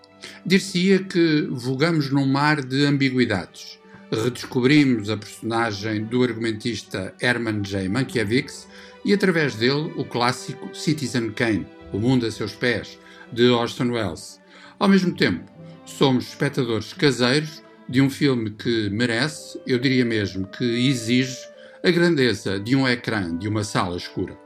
Dir-se-ia 0.47 1.05
que 1.05 1.47
vogamos 1.51 2.11
num 2.11 2.25
mar 2.25 2.65
de 2.65 2.87
ambiguidades 2.87 3.84
redescobrimos 4.23 5.11
a 5.11 5.17
personagem 5.17 6.05
do 6.05 6.23
argumentista 6.23 7.15
Herman 7.21 7.63
J. 7.63 7.89
Mankiewicz 7.89 8.67
e, 9.05 9.13
através 9.13 9.55
dele, 9.55 9.93
o 9.97 10.05
clássico 10.05 10.75
Citizen 10.75 11.31
Kane, 11.33 11.67
O 11.93 11.99
Mundo 11.99 12.27
a 12.27 12.31
Seus 12.31 12.53
Pés, 12.53 12.99
de 13.33 13.49
Orson 13.49 13.91
Welles. 13.91 14.41
Ao 14.79 14.89
mesmo 14.89 15.15
tempo, 15.15 15.45
somos 15.85 16.29
espectadores 16.29 16.93
caseiros 16.93 17.63
de 17.89 18.01
um 18.01 18.09
filme 18.09 18.51
que 18.51 18.89
merece, 18.91 19.61
eu 19.67 19.79
diria 19.79 20.05
mesmo 20.05 20.47
que 20.47 20.89
exige, 20.89 21.37
a 21.85 21.91
grandeza 21.91 22.59
de 22.59 22.75
um 22.75 22.89
ecrã 22.89 23.37
de 23.37 23.47
uma 23.47 23.63
sala 23.63 23.97
escura. 23.97 24.39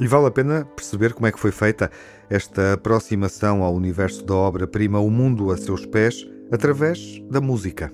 E 0.00 0.06
vale 0.06 0.26
a 0.26 0.30
pena 0.30 0.64
perceber 0.64 1.12
como 1.12 1.26
é 1.26 1.32
que 1.32 1.38
foi 1.38 1.52
feita 1.52 1.90
esta 2.28 2.74
aproximação 2.74 3.62
ao 3.62 3.74
universo 3.74 4.24
da 4.24 4.34
obra-prima 4.34 4.98
O 4.98 5.10
Mundo 5.10 5.50
a 5.50 5.56
Seus 5.56 5.84
Pés 5.86 6.26
através 6.50 7.20
da 7.30 7.40
música. 7.40 7.92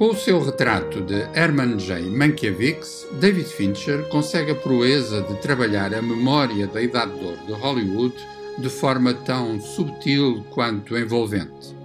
Com 0.00 0.12
o 0.12 0.16
seu 0.16 0.42
retrato 0.42 1.02
de 1.02 1.28
Hermann 1.34 1.76
J. 1.76 2.08
Mankiewicz, 2.08 3.06
David 3.20 3.44
Fincher 3.44 4.08
consegue 4.08 4.52
a 4.52 4.54
proeza 4.54 5.20
de 5.20 5.34
trabalhar 5.42 5.92
a 5.92 6.00
memória 6.00 6.66
da 6.66 6.80
Idade 6.80 7.12
de 7.18 7.22
Ouro 7.22 7.46
de 7.46 7.52
Hollywood 7.52 8.14
de 8.56 8.70
forma 8.70 9.12
tão 9.12 9.60
subtil 9.60 10.42
quanto 10.52 10.96
envolvente. 10.96 11.76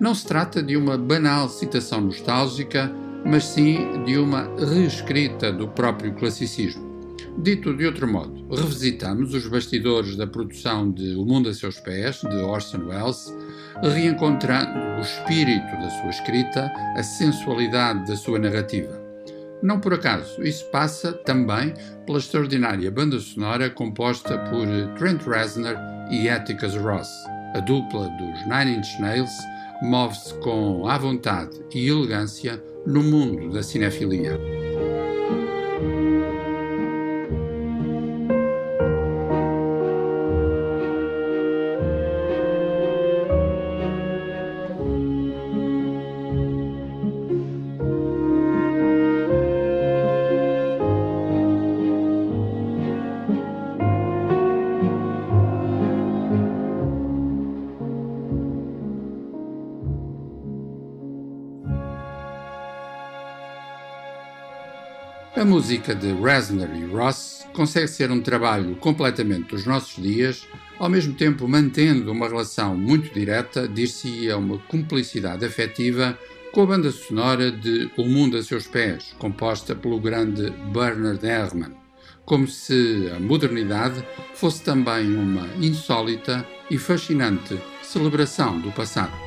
Não 0.00 0.12
se 0.12 0.26
trata 0.26 0.60
de 0.60 0.76
uma 0.76 0.98
banal 0.98 1.48
citação 1.48 2.00
nostálgica, 2.00 2.92
mas 3.24 3.44
sim 3.44 4.02
de 4.06 4.18
uma 4.18 4.50
reescrita 4.58 5.52
do 5.52 5.68
próprio 5.68 6.12
classicismo. 6.14 7.14
Dito 7.38 7.76
de 7.76 7.86
outro 7.86 8.08
modo, 8.08 8.44
revisitamos 8.50 9.34
os 9.34 9.46
bastidores 9.46 10.16
da 10.16 10.26
produção 10.26 10.90
de 10.90 11.14
O 11.14 11.24
Mundo 11.24 11.48
a 11.48 11.54
Seus 11.54 11.78
Pés, 11.78 12.22
de 12.22 12.36
Orson 12.38 12.88
Welles, 12.88 13.32
reencontrando 13.82 14.78
o 14.98 15.00
espírito 15.00 15.76
da 15.76 15.90
sua 15.90 16.10
escrita, 16.10 16.72
a 16.96 17.02
sensualidade 17.02 18.06
da 18.06 18.16
sua 18.16 18.38
narrativa. 18.38 19.00
Não 19.62 19.78
por 19.78 19.94
acaso, 19.94 20.42
isso 20.42 20.64
passa 20.70 21.12
também 21.12 21.72
pela 22.04 22.18
extraordinária 22.18 22.90
banda 22.90 23.18
sonora 23.20 23.70
composta 23.70 24.36
por 24.38 24.66
Trent 24.98 25.22
Reznor 25.22 25.76
e 26.10 26.28
Atticus 26.28 26.74
Ross. 26.76 27.08
A 27.54 27.60
dupla 27.60 28.08
dos 28.08 28.46
Nine 28.46 28.78
Inch 28.78 28.98
Nails 28.98 29.32
move-se 29.82 30.34
com 30.40 30.88
à 30.88 30.98
vontade 30.98 31.60
e 31.74 31.88
elegância 31.88 32.62
no 32.86 33.02
mundo 33.02 33.52
da 33.52 33.62
cinefilia. 33.62 34.61
A 65.34 65.46
música 65.46 65.94
de 65.94 66.12
Reznor 66.12 66.68
e 66.76 66.84
Ross 66.84 67.46
consegue 67.54 67.88
ser 67.88 68.10
um 68.10 68.20
trabalho 68.20 68.76
completamente 68.76 69.48
dos 69.48 69.64
nossos 69.64 70.02
dias, 70.02 70.46
ao 70.78 70.90
mesmo 70.90 71.14
tempo 71.14 71.48
mantendo 71.48 72.12
uma 72.12 72.28
relação 72.28 72.76
muito 72.76 73.12
direta, 73.14 73.66
dir-se-ia 73.66 74.36
uma 74.36 74.58
cumplicidade 74.58 75.42
afetiva 75.46 76.18
com 76.52 76.62
a 76.62 76.66
banda 76.66 76.90
sonora 76.90 77.50
de 77.50 77.90
O 77.96 78.04
Mundo 78.04 78.36
a 78.36 78.42
Seus 78.42 78.66
Pés, 78.66 79.14
composta 79.18 79.74
pelo 79.74 79.98
grande 79.98 80.50
Bernard 80.70 81.26
Herrmann, 81.26 81.74
como 82.26 82.46
se 82.46 83.10
a 83.16 83.18
modernidade 83.18 84.04
fosse 84.34 84.62
também 84.62 85.16
uma 85.16 85.46
insólita 85.56 86.46
e 86.70 86.76
fascinante 86.76 87.58
celebração 87.82 88.60
do 88.60 88.70
passado. 88.70 89.21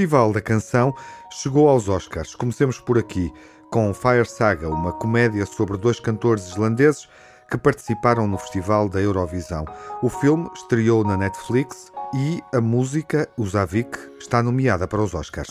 Festival 0.00 0.32
da 0.32 0.40
Canção 0.40 0.94
chegou 1.30 1.68
aos 1.68 1.86
Oscars. 1.86 2.34
Comecemos 2.34 2.80
por 2.80 2.96
aqui, 2.96 3.30
com 3.70 3.92
Fire 3.92 4.24
Saga, 4.24 4.66
uma 4.70 4.94
comédia 4.94 5.44
sobre 5.44 5.76
dois 5.76 6.00
cantores 6.00 6.48
islandeses 6.48 7.06
que 7.50 7.58
participaram 7.58 8.26
no 8.26 8.38
Festival 8.38 8.88
da 8.88 8.98
Eurovisão. 8.98 9.66
O 10.00 10.08
filme 10.08 10.48
estreou 10.54 11.04
na 11.04 11.18
Netflix 11.18 11.92
e 12.14 12.42
a 12.50 12.62
música, 12.62 13.28
o 13.36 13.46
Zavik, 13.46 13.98
está 14.18 14.42
nomeada 14.42 14.88
para 14.88 15.02
os 15.02 15.12
Oscars. 15.12 15.50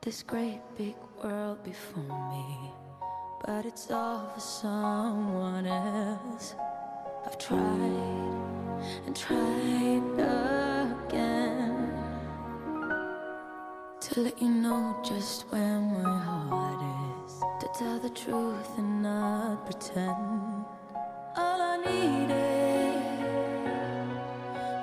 this 0.00 0.24
great 0.24 0.60
big 0.76 0.96
world 1.22 1.62
before 1.62 2.02
me, 2.28 2.72
but 3.46 3.64
it's 3.64 3.88
all 3.88 4.26
for 4.34 4.40
someone 4.40 5.64
else. 5.64 6.56
I've 7.24 7.38
tried 7.38 8.82
and 9.06 9.14
tried 9.16 10.02
again 11.06 11.88
to 14.00 14.20
let 14.20 14.42
you 14.42 14.48
know 14.48 14.96
just 15.04 15.42
where 15.50 15.78
my 15.80 16.18
heart 16.18 16.82
is, 17.26 17.40
to 17.60 17.68
tell 17.78 17.98
the 18.00 18.10
truth 18.10 18.76
and 18.76 19.02
not 19.02 19.64
pretend. 19.64 20.64
All 21.36 21.60
I 21.62 21.76
needed 21.76 22.32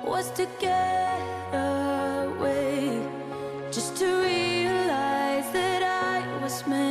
was 0.04 0.30
to 0.32 0.46
get 0.58 1.20
away, 1.52 3.02
just 3.70 3.96
to 3.98 4.06
realize 4.06 5.52
that 5.52 5.82
I 5.82 6.42
was 6.42 6.66
meant 6.66 6.89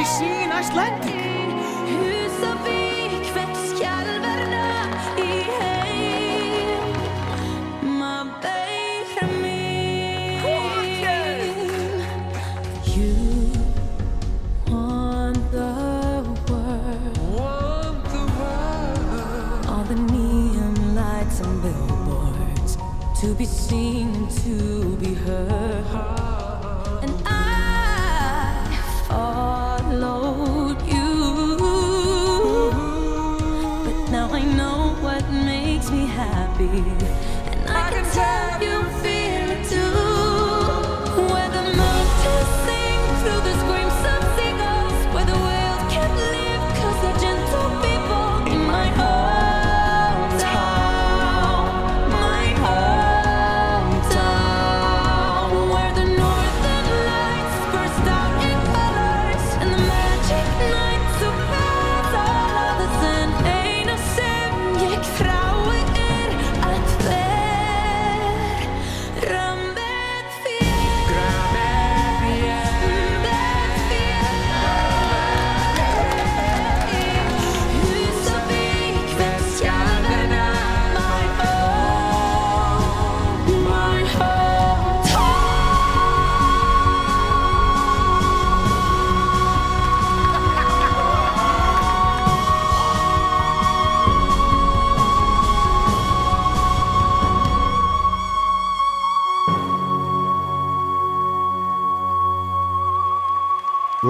í 0.00 0.04
sína 0.08 0.62
slendi. 0.64 1.12
Húsavík 1.90 3.26
veit 3.36 3.56
skjálverna 3.68 4.68
í 5.20 5.44
heim 5.50 6.86
að 8.06 8.26
beira 8.44 9.26
mér. 9.42 10.40
Hvorkið! 10.46 12.00
You 12.94 13.12
want 14.70 15.42
the 15.52 15.72
world 16.48 17.18
Want 17.36 18.02
the 18.14 18.24
world 18.40 19.62
All 19.68 19.84
the 19.84 19.98
neon 20.08 20.76
lights 20.96 21.38
and 21.44 21.56
billboards 21.60 22.72
To 23.20 23.28
be 23.34 23.44
seen 23.44 24.08
and 24.16 24.30
to 24.44 24.56
be 24.96 25.12
heard 25.12 25.59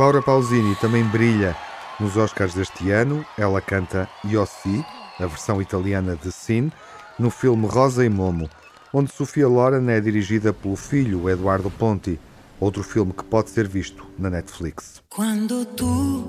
Laura 0.01 0.23
Pausini 0.23 0.75
também 0.77 1.05
brilha 1.05 1.55
nos 2.01 2.17
Oscars 2.17 2.55
deste 2.55 2.91
ano. 2.91 3.23
Ela 3.37 3.61
canta 3.61 4.09
Yossi, 4.25 4.83
a 5.19 5.27
versão 5.27 5.61
italiana 5.61 6.17
de 6.17 6.33
Sin, 6.33 6.73
no 7.19 7.29
filme 7.29 7.67
Rosa 7.67 8.03
e 8.03 8.09
Momo, 8.09 8.49
onde 8.95 9.13
Sofia 9.13 9.47
Loren 9.47 9.91
é 9.91 10.01
dirigida 10.01 10.55
pelo 10.55 10.75
filho 10.75 11.29
Eduardo 11.29 11.71
Ponti, 11.71 12.19
outro 12.59 12.83
filme 12.83 13.13
que 13.13 13.23
pode 13.25 13.51
ser 13.51 13.69
visto 13.69 14.07
na 14.19 14.31
Netflix. 14.31 15.03
Quando 15.11 15.67
tu 15.67 16.25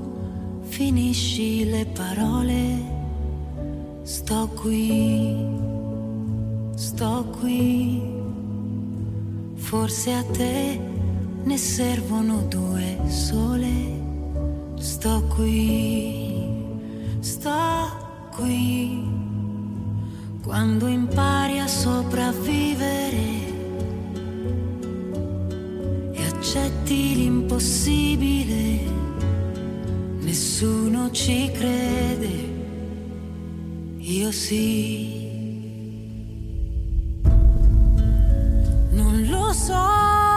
finisci 0.69 1.63
le 1.63 1.85
parole, 1.95 2.77
sto 4.03 4.49
qui, 4.49 5.47
sto 6.75 7.23
qui. 7.39 8.03
Forse 9.55 10.11
a 10.11 10.23
te 10.23 11.00
ne 11.43 11.57
servono 11.57 12.45
due 12.47 12.97
sole. 13.07 13.99
Sto 14.75 15.23
qui, 15.35 16.57
sto 17.19 18.29
qui. 18.35 19.09
Quando 20.43 20.87
impari 20.87 21.59
a 21.59 21.67
sopravvivere 21.67 23.29
e 26.13 26.25
accetti 26.25 27.15
l'impossibile, 27.15 28.79
nessuno 30.21 31.11
ci 31.11 31.51
crede, 31.51 32.49
io 33.97 34.31
sì. 34.31 35.19
Non 38.91 39.27
lo 39.29 39.53
so, 39.53 40.30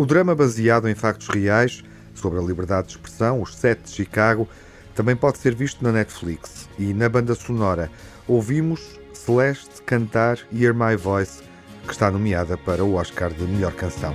O 0.00 0.06
drama 0.06 0.34
baseado 0.34 0.88
em 0.88 0.94
factos 0.94 1.28
reais 1.28 1.84
sobre 2.14 2.38
a 2.38 2.42
liberdade 2.42 2.86
de 2.86 2.94
expressão, 2.94 3.42
Os 3.42 3.54
Sete 3.54 3.82
de 3.82 3.90
Chicago, 3.90 4.48
também 4.94 5.14
pode 5.14 5.36
ser 5.36 5.54
visto 5.54 5.84
na 5.84 5.92
Netflix. 5.92 6.70
E 6.78 6.94
na 6.94 7.06
banda 7.06 7.34
sonora 7.34 7.90
ouvimos 8.26 8.98
Celeste 9.12 9.82
cantar 9.84 10.38
Hear 10.50 10.72
My 10.72 10.96
Voice, 10.96 11.42
que 11.86 11.92
está 11.92 12.10
nomeada 12.10 12.56
para 12.56 12.82
o 12.82 12.94
Oscar 12.94 13.30
de 13.30 13.42
melhor 13.42 13.74
canção. 13.74 14.14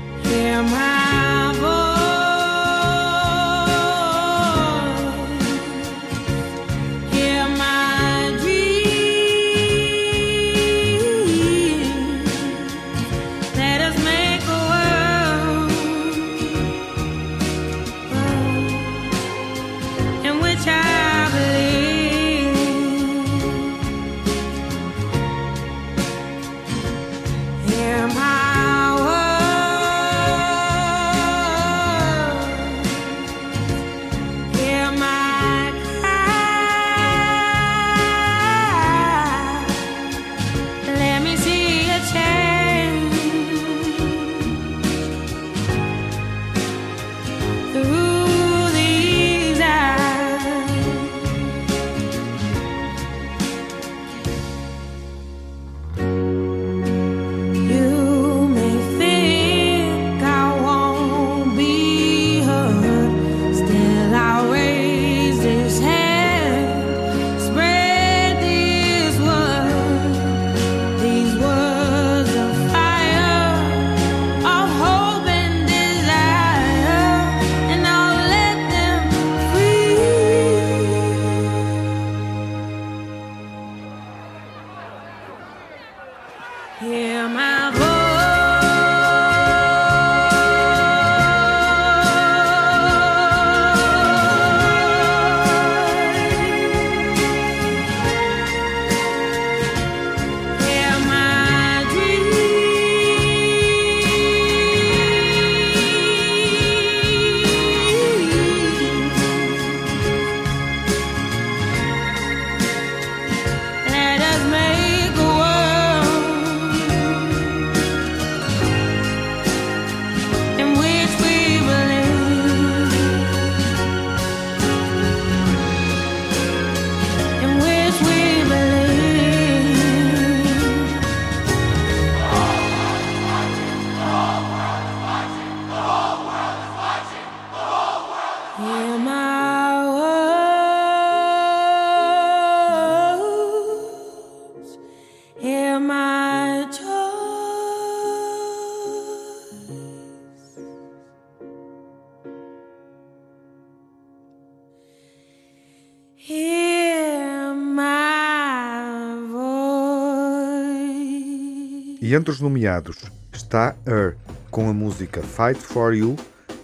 Entre 162.16 162.32
os 162.32 162.39
nomeados 162.39 162.97
está 163.34 163.76
Her, 163.86 164.16
com 164.49 164.70
a 164.70 164.74
música 164.74 165.22
Fight 165.22 165.59
for 165.59 165.93
You, 165.93 166.16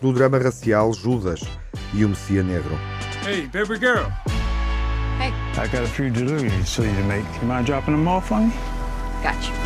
do 0.01 0.13
drama 0.13 0.39
racial 0.39 0.93
Judas 0.93 1.41
e 1.93 2.05
o 2.05 2.09
Messia 2.09 2.41
Negro. 2.41 2.77
Hey, 3.25 3.47
baby 3.47 3.77
girl. 3.77 4.09
Hey. 5.19 5.33
I 5.57 5.67
got 5.67 5.83
a 5.83 5.87
few 5.87 6.09
deliveries 6.09 6.73
for 6.73 6.85
you 6.85 6.95
to 6.95 7.03
make. 7.03 7.25
You 7.41 7.47
mind 7.47 7.65
dropping 7.65 7.95
them 7.95 8.07
off 8.07 8.29
for 8.29 8.39
me? 8.39 8.53
Gotcha. 9.21 9.60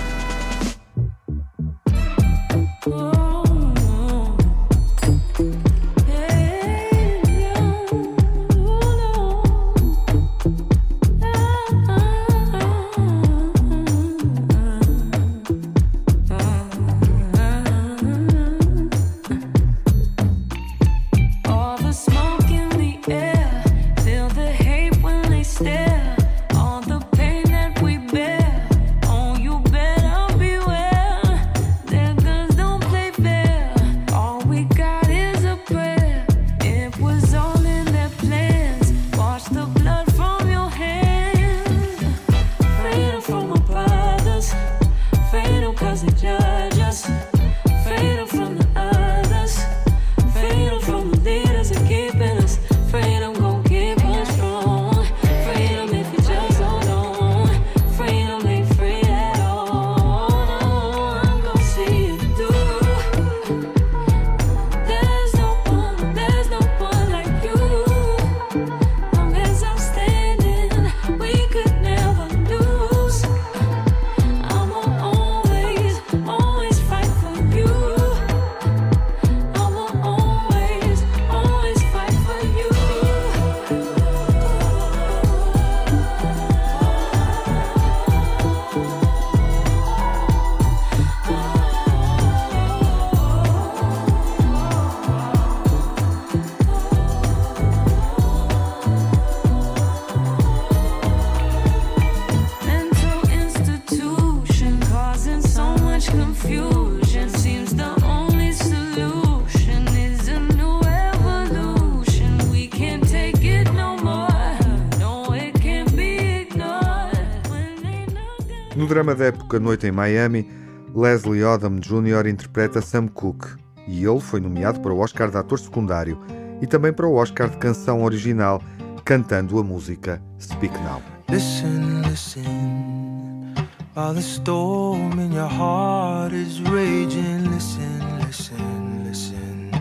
Época 119.56 119.60
Noite 119.60 119.88
em 119.88 119.92
Miami, 119.92 120.50
Leslie 120.94 121.44
Odom 121.44 121.80
Jr. 121.80 122.28
interpreta 122.28 122.82
Sam 122.82 123.08
Cooke 123.08 123.48
e 123.88 124.04
ele 124.04 124.20
foi 124.20 124.40
nomeado 124.40 124.80
para 124.82 124.94
o 124.94 125.00
Oscar 125.00 125.30
de 125.30 125.38
ator 125.38 125.60
secundário 125.60 126.20
e 126.62 126.68
também 126.68 126.92
para 126.92 127.08
o 127.08 127.16
Oscar 127.16 127.50
de 127.50 127.58
canção 127.58 128.04
original, 128.04 128.62
cantando 129.04 129.60
a 129.60 129.64
música 129.64 130.22
Speak 130.40 130.74
Now. 130.80 131.02
Listen, 131.30 132.02
listen, 132.10 133.54
while 133.96 134.14
the 134.14 134.22
storm 134.22 135.20
in 135.20 135.34
your 135.34 135.50
heart 135.50 136.34
is 136.34 136.62
raging, 136.62 137.50
listen, 137.52 138.00
listen, 138.26 139.04
listen. 139.08 139.72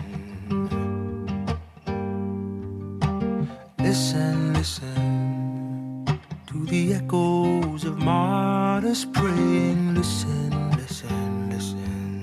Listen, 3.79 4.53
listen 4.53 5.14
the 6.65 6.93
echoes 6.95 7.83
of 7.83 7.97
martyrs 7.97 9.05
praying, 9.05 9.93
listen, 9.93 10.49
listen, 10.77 11.49
listen. 11.49 12.21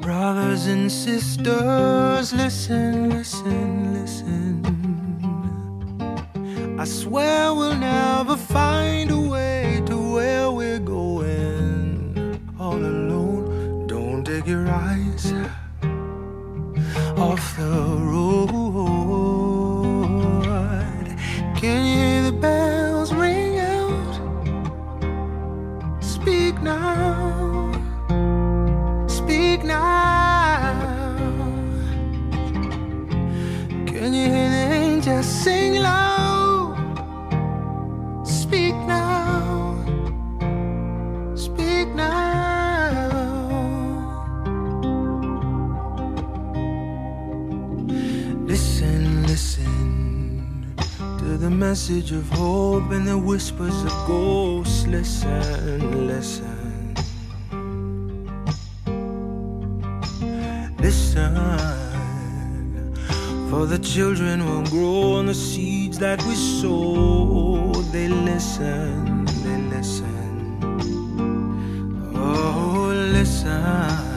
Brothers 0.00 0.66
and 0.66 0.90
sisters, 0.90 2.32
listen, 2.32 3.10
listen, 3.10 3.94
listen. 4.00 4.62
I 6.78 6.84
swear 6.84 7.54
we'll 7.54 7.76
never 7.76 8.36
find 8.36 9.10
a 9.10 9.23
the 17.56 17.96
road. 18.00 18.63
Listen, 49.34 50.76
to 51.18 51.36
the 51.36 51.50
message 51.50 52.12
of 52.12 52.22
hope 52.28 52.92
and 52.92 53.04
the 53.04 53.18
whispers 53.18 53.74
of 53.82 53.90
ghosts. 54.06 54.86
Listen, 54.86 56.06
listen. 56.06 56.94
Listen, 60.78 61.34
for 63.50 63.66
the 63.66 63.80
children 63.80 64.46
will 64.46 64.62
grow 64.70 65.14
on 65.14 65.26
the 65.26 65.34
seeds 65.34 65.98
that 65.98 66.22
we 66.22 66.36
sow. 66.36 67.72
They 67.90 68.06
listen, 68.06 69.24
they 69.42 69.58
listen. 69.76 70.60
Oh, 72.14 72.92
listen. 73.10 74.13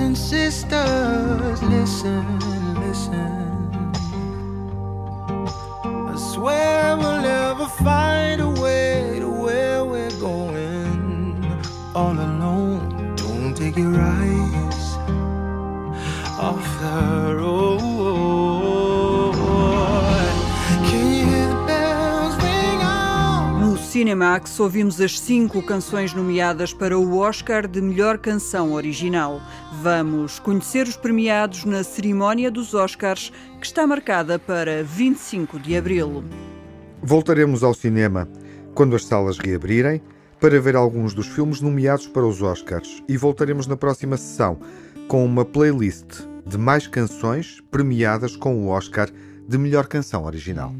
And 0.00 0.16
sisters, 0.16 1.62
listen. 1.62 2.39
Cinemax 24.00 24.58
ouvimos 24.58 24.98
as 24.98 25.20
cinco 25.20 25.62
canções 25.62 26.14
nomeadas 26.14 26.72
para 26.72 26.98
o 26.98 27.18
Oscar 27.18 27.68
de 27.68 27.82
melhor 27.82 28.16
canção 28.16 28.72
original. 28.72 29.42
Vamos 29.82 30.38
conhecer 30.38 30.88
os 30.88 30.96
premiados 30.96 31.66
na 31.66 31.84
cerimónia 31.84 32.50
dos 32.50 32.72
Oscars, 32.72 33.30
que 33.60 33.66
está 33.66 33.86
marcada 33.86 34.38
para 34.38 34.82
25 34.82 35.60
de 35.60 35.76
abril. 35.76 36.24
Voltaremos 37.02 37.62
ao 37.62 37.74
cinema 37.74 38.26
quando 38.74 38.96
as 38.96 39.04
salas 39.04 39.36
reabrirem 39.36 40.00
para 40.40 40.58
ver 40.58 40.76
alguns 40.76 41.12
dos 41.12 41.26
filmes 41.26 41.60
nomeados 41.60 42.06
para 42.06 42.26
os 42.26 42.40
Oscars 42.40 43.02
e 43.06 43.18
voltaremos 43.18 43.66
na 43.66 43.76
próxima 43.76 44.16
sessão 44.16 44.58
com 45.08 45.22
uma 45.26 45.44
playlist 45.44 46.22
de 46.46 46.56
mais 46.56 46.86
canções 46.86 47.62
premiadas 47.70 48.34
com 48.34 48.64
o 48.64 48.68
Oscar 48.68 49.10
de 49.46 49.58
melhor 49.58 49.86
canção 49.86 50.24
original. 50.24 50.74